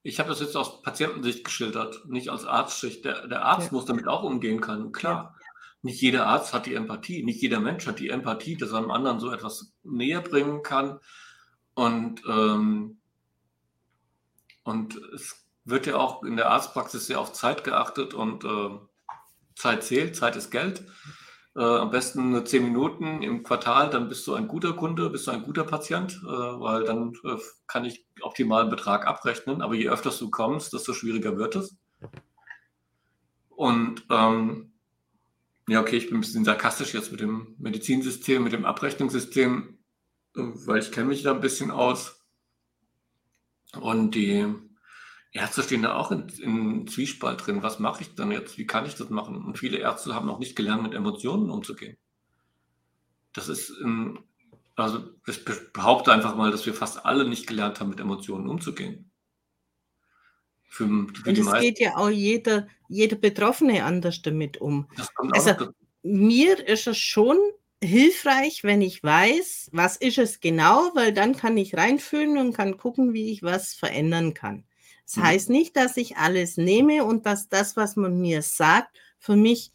[0.04, 3.06] Ich habe das jetzt aus Patientensicht geschildert, nicht als Arztsicht.
[3.06, 3.74] Der, der Arzt ja.
[3.74, 5.36] muss damit auch umgehen können, klar.
[5.36, 5.48] Ja.
[5.84, 8.92] Nicht jeder Arzt hat die Empathie, nicht jeder Mensch hat die Empathie, dass er einem
[8.92, 11.00] anderen so etwas näher bringen kann.
[11.76, 12.98] Und, ähm,
[14.64, 18.70] und es wird ja auch in der Arztpraxis sehr auf Zeit geachtet und äh,
[19.56, 20.86] Zeit zählt, Zeit ist Geld.
[21.56, 25.28] Äh, am besten nur zehn Minuten im Quartal, dann bist du ein guter Kunde, bist
[25.28, 29.62] du ein guter Patient, äh, weil dann äh, kann ich optimalen Betrag abrechnen.
[29.62, 31.76] Aber je öfter du kommst, desto schwieriger wird es.
[33.50, 34.72] Und ähm,
[35.68, 39.80] ja, okay, ich bin ein bisschen sarkastisch jetzt mit dem Medizinsystem, mit dem Abrechnungssystem,
[40.36, 42.24] äh, weil ich kenne mich da ein bisschen aus.
[43.82, 44.46] Und die
[45.32, 47.64] Ärzte stehen da auch in, in Zwiespalt drin.
[47.64, 48.58] Was mache ich dann jetzt?
[48.58, 49.44] Wie kann ich das machen?
[49.44, 51.98] Und viele Ärzte haben auch nicht gelernt, mit Emotionen umzugehen.
[53.34, 54.20] Das ist, in,
[54.76, 59.12] also ich behaupte einfach mal, dass wir fast alle nicht gelernt haben, mit Emotionen umzugehen.
[60.70, 64.88] Für, für Und es geht ja auch jeder, jeder Betroffene anders damit um.
[65.32, 65.70] also
[66.04, 67.38] mir ist es schon
[67.84, 72.78] hilfreich, wenn ich weiß, was ist es genau, weil dann kann ich reinfühlen und kann
[72.78, 74.67] gucken, wie ich was verändern kann.
[75.08, 79.38] Das heißt nicht, dass ich alles nehme und dass das, was man mir sagt, für
[79.38, 79.72] mich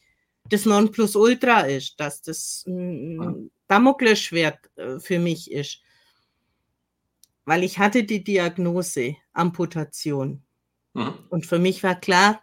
[0.51, 3.51] das Nonplusultra ist, dass das ein.
[3.69, 5.81] Damoklesschwert äh, für mich ist.
[7.47, 10.43] Weil ich hatte die Diagnose Amputation.
[10.93, 11.15] Mhm.
[11.31, 12.43] Und für mich war klar,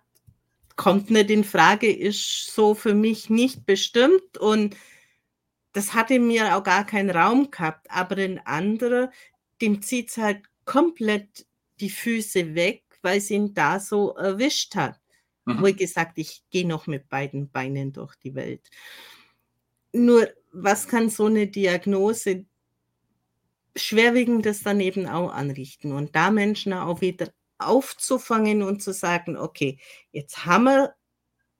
[0.75, 4.39] kommt nicht in Frage, ist so für mich nicht bestimmt.
[4.39, 4.75] Und
[5.73, 7.85] das hatte mir auch gar keinen Raum gehabt.
[7.91, 9.09] Aber den anderen,
[9.61, 11.45] dem zieht es halt komplett
[11.81, 14.99] die Füße weg, weil sie ihn da so erwischt hat.
[15.45, 15.61] Mhm.
[15.61, 18.69] Wo ich gesagt, ich gehe noch mit beiden Beinen durch die Welt.
[19.91, 22.45] Nur, was kann so eine Diagnose
[23.75, 25.91] schwerwiegendes dann eben auch anrichten?
[25.91, 29.79] Und da Menschen auch wieder aufzufangen und zu sagen, okay,
[30.11, 30.95] jetzt haben wir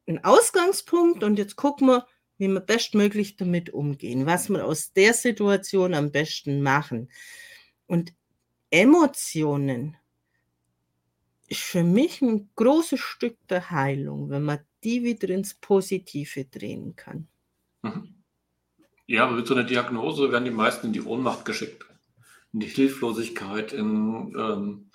[0.08, 2.08] einen Ausgangspunkt und jetzt gucken wir,
[2.38, 7.12] wie wir bestmöglich damit umgehen, was wir aus der Situation am besten machen.
[7.86, 8.14] Und
[8.72, 9.98] Emotionen
[11.50, 16.96] ist für mich ein großes Stück der Heilung, wenn man die wieder ins Positive drehen
[16.96, 17.28] kann.
[17.82, 18.16] Mhm.
[19.08, 21.84] Ja, aber mit so einer Diagnose werden die meisten in die Ohnmacht geschickt,
[22.54, 24.92] in die Hilflosigkeit, in, ähm,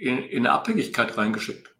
[0.00, 1.74] in, in eine Abhängigkeit reingeschickt.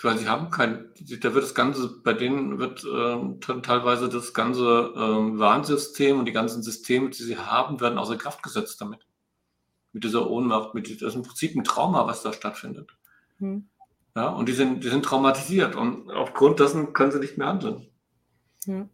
[0.00, 0.88] Weil sie haben kein,
[1.20, 6.32] da wird das Ganze, bei denen wird äh, teilweise das ganze äh, Warnsystem und die
[6.32, 9.07] ganzen Systeme, die sie haben, werden außer Kraft gesetzt damit
[9.98, 12.96] mit dieser Ohnmacht, mit das ist im Prinzip ein Trauma, was da stattfindet.
[13.38, 13.68] Hm.
[14.14, 17.88] Ja, und die sind, die sind traumatisiert und aufgrund dessen können sie nicht mehr handeln.
[18.64, 18.88] Ja,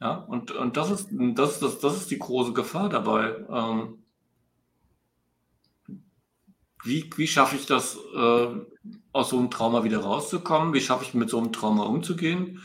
[0.00, 3.44] ja und, und das, ist, das, das, das ist die große Gefahr dabei.
[3.50, 4.04] Ähm,
[6.84, 8.46] wie, wie schaffe ich das, äh,
[9.12, 10.74] aus so einem Trauma wieder rauszukommen?
[10.74, 12.62] Wie schaffe ich mit so einem Trauma umzugehen?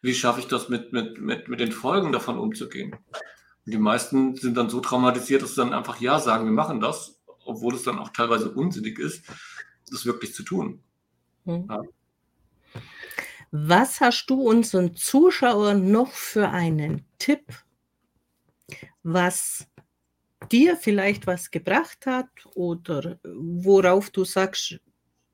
[0.00, 2.94] Wie schaffe ich das mit, mit, mit, mit den Folgen davon umzugehen?
[2.94, 6.80] Und die meisten sind dann so traumatisiert, dass sie dann einfach Ja sagen, wir machen
[6.80, 7.17] das,
[7.48, 9.24] obwohl es dann auch teilweise unsinnig ist,
[9.90, 10.82] das wirklich zu tun.
[11.44, 11.66] Hm.
[11.68, 11.82] Ja.
[13.50, 17.46] Was hast du unseren Zuschauern noch für einen Tipp,
[19.02, 19.66] was
[20.52, 24.78] dir vielleicht was gebracht hat oder worauf du sagst,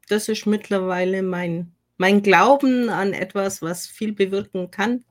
[0.08, 5.04] das ist mittlerweile mein, mein Glauben an etwas, was viel bewirken kann?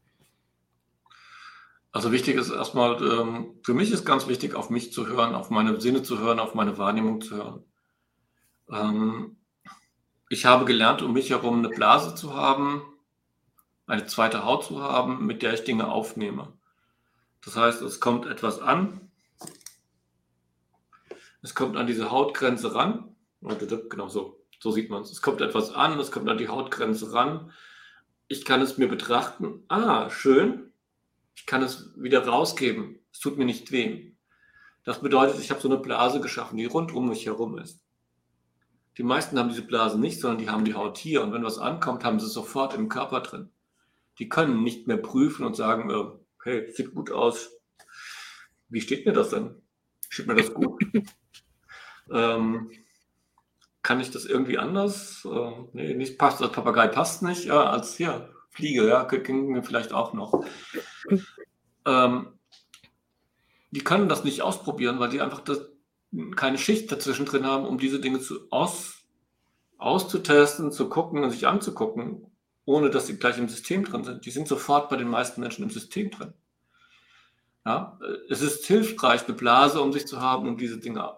[1.94, 5.52] Also wichtig ist erstmal, ähm, für mich ist ganz wichtig, auf mich zu hören, auf
[5.52, 7.64] meine Sinne zu hören, auf meine Wahrnehmung zu hören.
[8.68, 9.38] Ähm,
[10.28, 12.82] ich habe gelernt, um mich herum eine Blase zu haben,
[13.86, 16.54] eine zweite Haut zu haben, mit der ich Dinge aufnehme.
[17.46, 19.12] Das heißt, es kommt etwas an,
[21.44, 25.12] es kommt an diese Hautgrenze ran, genau so, so sieht man es.
[25.12, 27.52] Es kommt etwas an, es kommt an die Hautgrenze ran.
[28.28, 30.73] Ich kann es mir betrachten, ah, schön,
[31.36, 34.14] ich kann es wieder rausgeben, es tut mir nicht weh.
[34.84, 37.82] Das bedeutet, ich habe so eine Blase geschaffen, die rund um mich herum ist.
[38.98, 41.24] Die meisten haben diese Blase nicht, sondern die haben die Haut hier.
[41.24, 43.50] Und wenn was ankommt, haben sie es sofort im Körper drin.
[44.20, 46.04] Die können nicht mehr prüfen und sagen, äh,
[46.44, 47.50] hey, sieht gut aus.
[48.70, 49.62] Wie steht mir das denn?
[50.10, 50.84] Steht mir das gut?
[52.12, 52.72] ähm,
[53.82, 55.26] kann ich das irgendwie anders?
[55.26, 59.64] Äh, nee, nicht passt, das Papagei passt nicht, ja, als hier, Fliege, ja, ging mir
[59.64, 60.46] vielleicht auch noch.
[61.86, 62.28] Ähm,
[63.72, 65.62] die können das nicht ausprobieren, weil die einfach das,
[66.36, 69.00] keine Schicht dazwischen drin haben, um diese Dinge zu, aus,
[69.80, 72.28] auszutesten, zu gucken und sich anzugucken,
[72.66, 74.26] ohne dass sie gleich im System drin sind.
[74.26, 76.34] Die sind sofort bei den meisten Menschen im System drin.
[77.66, 77.98] Ja,
[78.30, 81.18] es ist hilfreich, eine Blase um sich zu haben, um diese Dinge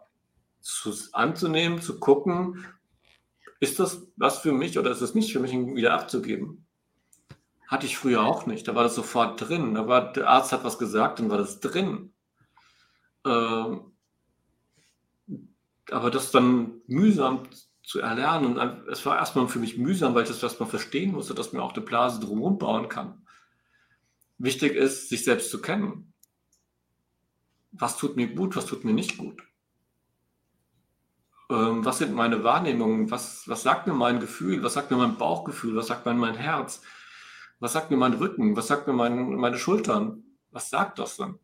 [0.62, 2.66] zu, anzunehmen, zu gucken,
[3.60, 6.64] ist das was für mich oder ist es nicht für mich, wieder abzugeben?
[7.68, 8.68] Hatte ich früher auch nicht.
[8.68, 9.76] Da war das sofort drin.
[9.76, 12.13] Da war, der Arzt hat was gesagt, dann war das drin.
[13.26, 13.91] Ähm,
[15.91, 17.43] aber das dann mühsam
[17.84, 18.57] zu erlernen.
[18.57, 21.61] Und es war erstmal für mich mühsam, weil ich das erstmal verstehen musste, dass man
[21.61, 23.26] auch eine Blase drumherum bauen kann.
[24.38, 26.13] Wichtig ist, sich selbst zu kennen.
[27.72, 29.43] Was tut mir gut, was tut mir nicht gut?
[31.49, 33.11] Ähm, was sind meine Wahrnehmungen?
[33.11, 34.63] Was, was sagt mir mein Gefühl?
[34.63, 35.76] Was sagt mir mein Bauchgefühl?
[35.76, 36.82] Was sagt mir mein Herz?
[37.60, 38.56] Was sagt mir mein Rücken?
[38.56, 40.24] Was sagt mir mein, meine Schultern?
[40.51, 41.39] Was sagt das dann?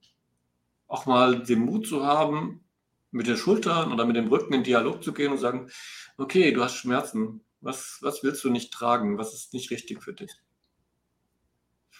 [0.88, 2.64] Auch mal den Mut zu haben,
[3.12, 5.70] mit den Schultern oder mit dem Rücken in Dialog zu gehen und sagen,
[6.18, 7.42] okay, du hast Schmerzen.
[7.60, 9.18] Was, was willst du nicht tragen?
[9.18, 10.32] Was ist nicht richtig für dich?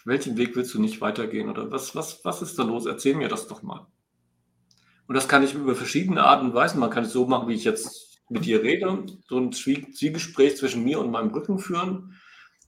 [0.04, 1.48] Welchen Weg willst du nicht weitergehen?
[1.48, 2.86] Oder was, was, was ist da los?
[2.86, 3.86] Erzähl mir das doch mal.
[5.06, 6.80] Und das kann ich über verschiedene Arten und Weisen.
[6.80, 10.82] Man kann es so machen, wie ich jetzt mit dir rede, so ein Zwiegespräch zwischen
[10.82, 12.18] mir und meinem Rücken führen.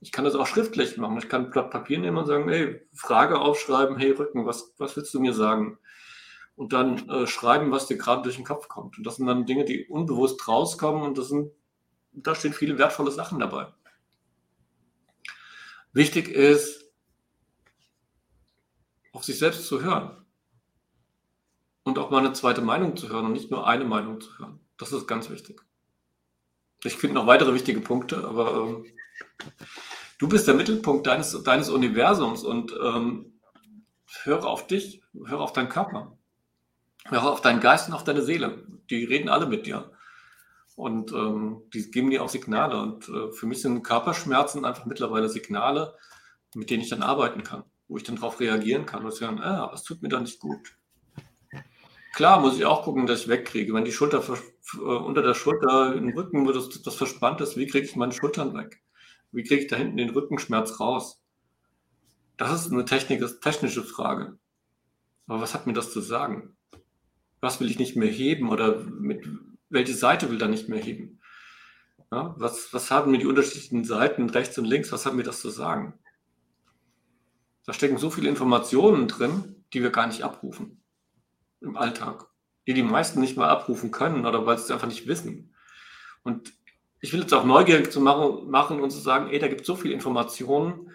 [0.05, 1.19] Ich kann das auch schriftlich machen.
[1.19, 4.97] Ich kann ein Blatt Papier nehmen und sagen, hey, Frage aufschreiben, hey Rücken, was, was
[4.97, 5.79] willst du mir sagen?
[6.57, 8.97] und dann äh, schreiben, was dir gerade durch den Kopf kommt.
[8.99, 11.51] Und das sind dann Dinge, die unbewusst rauskommen und das sind,
[12.13, 13.73] da stehen viele wertvolle Sachen dabei.
[15.93, 16.85] Wichtig ist,
[19.13, 20.25] auf sich selbst zu hören
[21.85, 24.61] und auch mal eine zweite Meinung zu hören und nicht nur eine Meinung zu hören.
[24.77, 25.61] Das ist ganz wichtig.
[26.83, 28.87] Ich finde noch weitere wichtige Punkte, aber ähm,
[30.19, 33.41] du bist der Mittelpunkt deines, deines Universums und ähm,
[34.23, 36.17] höre auf dich, höre auf deinen Körper.
[37.07, 38.65] Hör auf deinen Geist und auf deine Seele.
[38.89, 39.91] Die reden alle mit dir.
[40.75, 42.81] Und ähm, die geben dir auch Signale.
[42.81, 45.95] Und äh, für mich sind Körperschmerzen einfach mittlerweile Signale,
[46.55, 49.69] mit denen ich dann arbeiten kann, wo ich dann darauf reagieren kann und sagen, ah,
[49.71, 50.77] was tut mir da nicht gut.
[52.15, 53.75] Klar muss ich auch gucken, dass ich wegkriege.
[53.75, 54.23] Wenn die Schulter
[54.75, 58.13] äh, unter der Schulter im Rücken, wo das, das verspannt ist, wie kriege ich meine
[58.13, 58.83] Schultern weg?
[59.35, 61.21] Wie kriege ich da hinten den Rückenschmerz raus?
[62.37, 64.39] Das ist eine technische Frage.
[65.27, 66.55] Aber was hat mir das zu sagen?
[67.45, 69.29] was will ich nicht mehr heben oder mit
[69.69, 71.21] welche Seite will da nicht mehr heben?
[72.11, 75.41] Ja, was, was haben mir die unterschiedlichen Seiten rechts und links, was haben mir das
[75.41, 75.95] zu sagen?
[77.67, 80.83] Da stecken so viele Informationen drin, die wir gar nicht abrufen
[81.61, 82.27] im Alltag,
[82.67, 85.55] die die meisten nicht mal abrufen können oder weil sie es einfach nicht wissen.
[86.23, 86.53] Und
[87.05, 89.67] ich will jetzt auch neugierig zu machen, machen und zu sagen, ey, da gibt es
[89.67, 90.91] so viele Informationen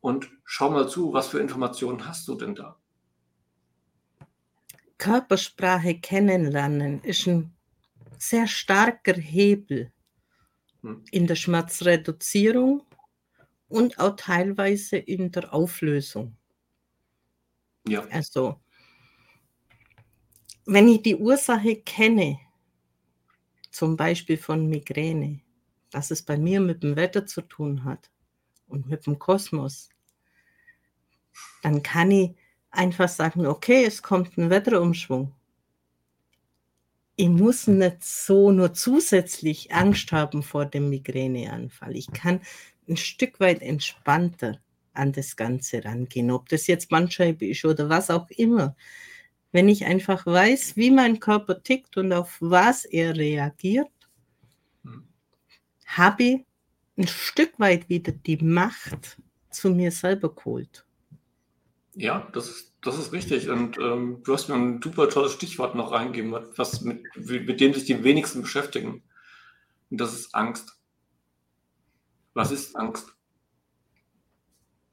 [0.00, 2.76] und schau mal zu, was für Informationen hast du denn da?
[4.98, 7.54] Körpersprache kennenlernen ist ein
[8.18, 9.92] sehr starker Hebel,
[10.80, 11.04] hm.
[11.12, 12.82] in der Schmerzreduzierung
[13.68, 16.36] und auch teilweise in der Auflösung.
[17.86, 18.04] Ja.
[18.10, 18.60] Also,
[20.66, 22.40] wenn ich die Ursache kenne,
[23.70, 25.40] zum Beispiel von Migräne,
[25.90, 28.10] dass es bei mir mit dem Wetter zu tun hat
[28.68, 29.88] und mit dem Kosmos,
[31.62, 32.34] dann kann ich
[32.70, 35.32] einfach sagen, okay, es kommt ein Wetterumschwung.
[37.16, 41.96] Ich muss nicht so nur zusätzlich Angst haben vor dem Migräneanfall.
[41.96, 42.40] Ich kann
[42.88, 44.58] ein Stück weit entspannter
[44.94, 48.74] an das Ganze rangehen, ob das jetzt Bandscheibe ist oder was auch immer.
[49.52, 53.90] Wenn ich einfach weiß, wie mein Körper tickt und auf was er reagiert,
[54.84, 55.08] hm.
[55.86, 56.46] habe ich
[56.96, 59.18] ein Stück weit wieder die Macht
[59.50, 60.84] zu mir selber geholt.
[61.94, 63.48] Ja, das ist, das ist richtig.
[63.48, 67.74] Und ähm, du hast mir ein super tolles Stichwort noch reingegeben, was mit, mit dem
[67.74, 69.02] sich die wenigsten beschäftigen.
[69.90, 70.78] Und das ist Angst.
[72.34, 73.12] Was ist Angst?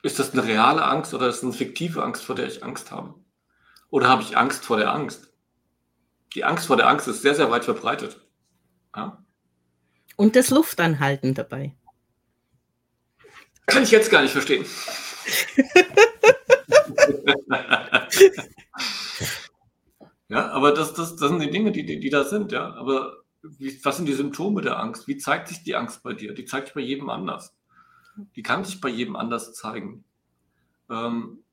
[0.01, 2.91] Ist das eine reale Angst oder ist es eine fiktive Angst, vor der ich Angst
[2.91, 3.13] habe?
[3.89, 5.31] Oder habe ich Angst vor der Angst?
[6.33, 8.19] Die Angst vor der Angst ist sehr, sehr weit verbreitet.
[8.95, 9.23] Ja?
[10.15, 11.75] Und das Luftanhalten dabei.
[13.65, 14.65] Kann ich jetzt gar nicht verstehen.
[20.29, 22.73] ja, aber das, das, das sind die Dinge, die, die, die da sind, ja.
[22.73, 25.07] Aber wie, was sind die Symptome der Angst?
[25.07, 26.33] Wie zeigt sich die Angst bei dir?
[26.33, 27.55] Die zeigt sich bei jedem anders.
[28.35, 30.03] Die kann sich bei jedem anders zeigen.
[30.89, 31.43] Ähm,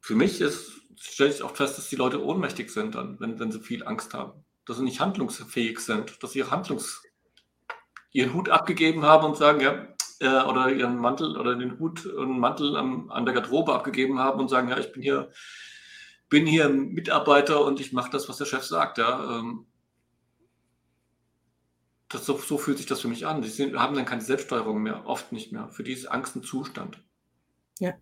[0.00, 3.50] für mich ist, stelle ich auch fest, dass die Leute ohnmächtig sind dann, wenn, wenn
[3.50, 4.44] sie viel Angst haben.
[4.66, 7.02] Dass sie nicht handlungsfähig sind, dass sie Handlungs,
[8.12, 9.86] ihren Hut abgegeben haben und sagen, ja,
[10.20, 14.40] äh, oder ihren Mantel oder den Hut und Mantel am, an der Garderobe abgegeben haben
[14.40, 15.30] und sagen, ja, ich bin hier,
[16.28, 18.98] bin hier Mitarbeiter und ich mache das, was der Chef sagt.
[18.98, 19.38] Ja.
[19.38, 19.66] Ähm,
[22.08, 23.42] das, so, so, fühlt sich das für mich an.
[23.44, 25.68] Sind, haben dann keine Selbststeuerung mehr, oft nicht mehr.
[25.70, 27.00] Für die ist Angst ein Zustand.
[27.78, 27.94] Ja.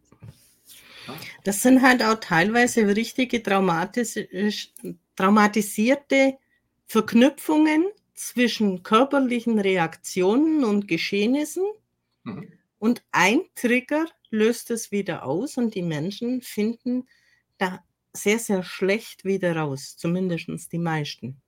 [1.45, 4.19] Das sind halt auch teilweise richtige traumatis
[5.17, 6.39] traumatisierte
[6.87, 11.65] Verknüpfungen zwischen körperlichen Reaktionen und Geschehnissen.
[12.25, 12.53] Mhm.
[12.79, 17.07] Und ein Trigger löst es wieder aus und die Menschen finden
[17.59, 17.83] da
[18.13, 21.41] sehr, sehr schlecht wieder raus, zumindest die meisten.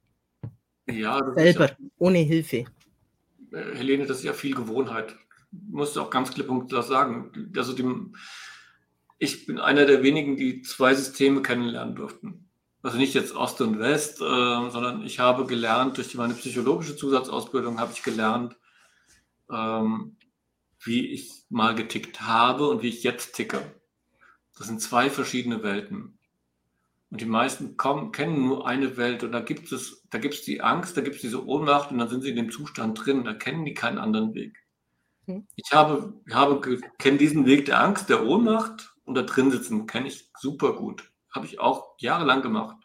[0.87, 2.65] Ja, selber, ja, ohne Hilfe.
[3.53, 5.15] Äh, Helene, das ist ja viel Gewohnheit.
[5.53, 7.53] Musst du auch ganz klipp und klar sagen.
[7.57, 8.15] Also dem,
[9.21, 12.49] ich bin einer der wenigen, die zwei Systeme kennenlernen durften.
[12.83, 17.79] Also nicht jetzt Ost und West, äh, sondern ich habe gelernt, durch meine psychologische Zusatzausbildung
[17.79, 18.57] habe ich gelernt,
[19.53, 20.17] ähm,
[20.83, 23.61] wie ich mal getickt habe und wie ich jetzt ticke.
[24.57, 26.19] Das sind zwei verschiedene Welten.
[27.11, 30.43] Und die meisten kommen, kennen nur eine Welt und da gibt es, da gibt es
[30.45, 33.25] die Angst, da gibt es diese Ohnmacht und dann sind sie in dem Zustand drin,
[33.25, 34.57] da kennen die keinen anderen Weg.
[35.27, 35.47] Hm.
[35.57, 40.09] Ich habe, habe, kenne diesen Weg der Angst, der Ohnmacht und da drin sitzen, kenne
[40.09, 41.11] ich super gut.
[41.31, 42.77] Habe ich auch jahrelang gemacht.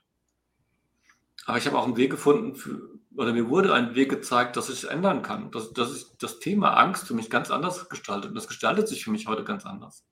[1.46, 4.70] Aber ich habe auch einen Weg gefunden, für, oder mir wurde ein Weg gezeigt, dass
[4.70, 5.52] ich es ändern kann.
[5.52, 8.30] Dass, dass ich das Thema Angst für mich ganz anders gestaltet.
[8.30, 10.04] Und das gestaltet sich für mich heute ganz anders.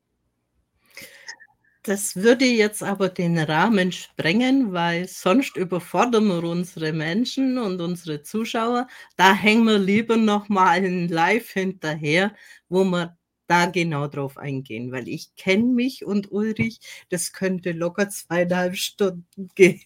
[1.82, 8.22] Das würde jetzt aber den Rahmen sprengen, weil sonst überfordern wir unsere Menschen und unsere
[8.22, 8.88] Zuschauer.
[9.18, 12.34] Da hängen wir lieber noch mal ein Live hinterher,
[12.70, 13.18] wo wir
[13.54, 19.48] da genau drauf eingehen, weil ich kenne mich und Ulrich, das könnte locker zweieinhalb Stunden
[19.54, 19.84] gehen.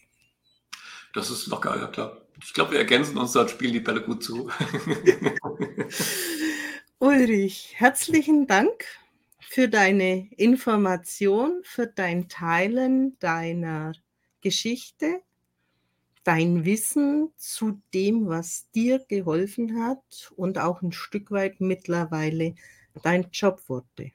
[1.13, 2.21] Das ist locker, ja klar.
[2.41, 4.49] Ich glaube, wir ergänzen uns dort, spielen die Bälle gut zu.
[6.99, 8.85] Ulrich, herzlichen Dank
[9.41, 13.91] für deine Information, für dein Teilen deiner
[14.39, 15.23] Geschichte,
[16.23, 22.55] dein Wissen zu dem, was dir geholfen hat und auch ein Stück weit mittlerweile
[23.03, 24.11] dein Job wurde.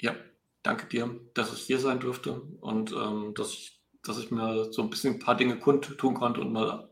[0.00, 0.14] Ja,
[0.62, 4.82] danke dir, dass ich hier sein durfte und ähm, dass, ich, dass ich mir so
[4.82, 6.90] ein bisschen ein paar Dinge kundtun konnte und mal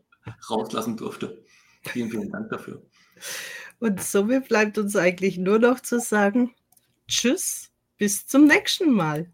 [0.49, 1.43] rauslassen durfte.
[1.83, 2.83] Vielen, vielen Dank dafür.
[3.79, 6.53] Und somit bleibt uns eigentlich nur noch zu sagen,
[7.07, 9.31] Tschüss, bis zum nächsten Mal.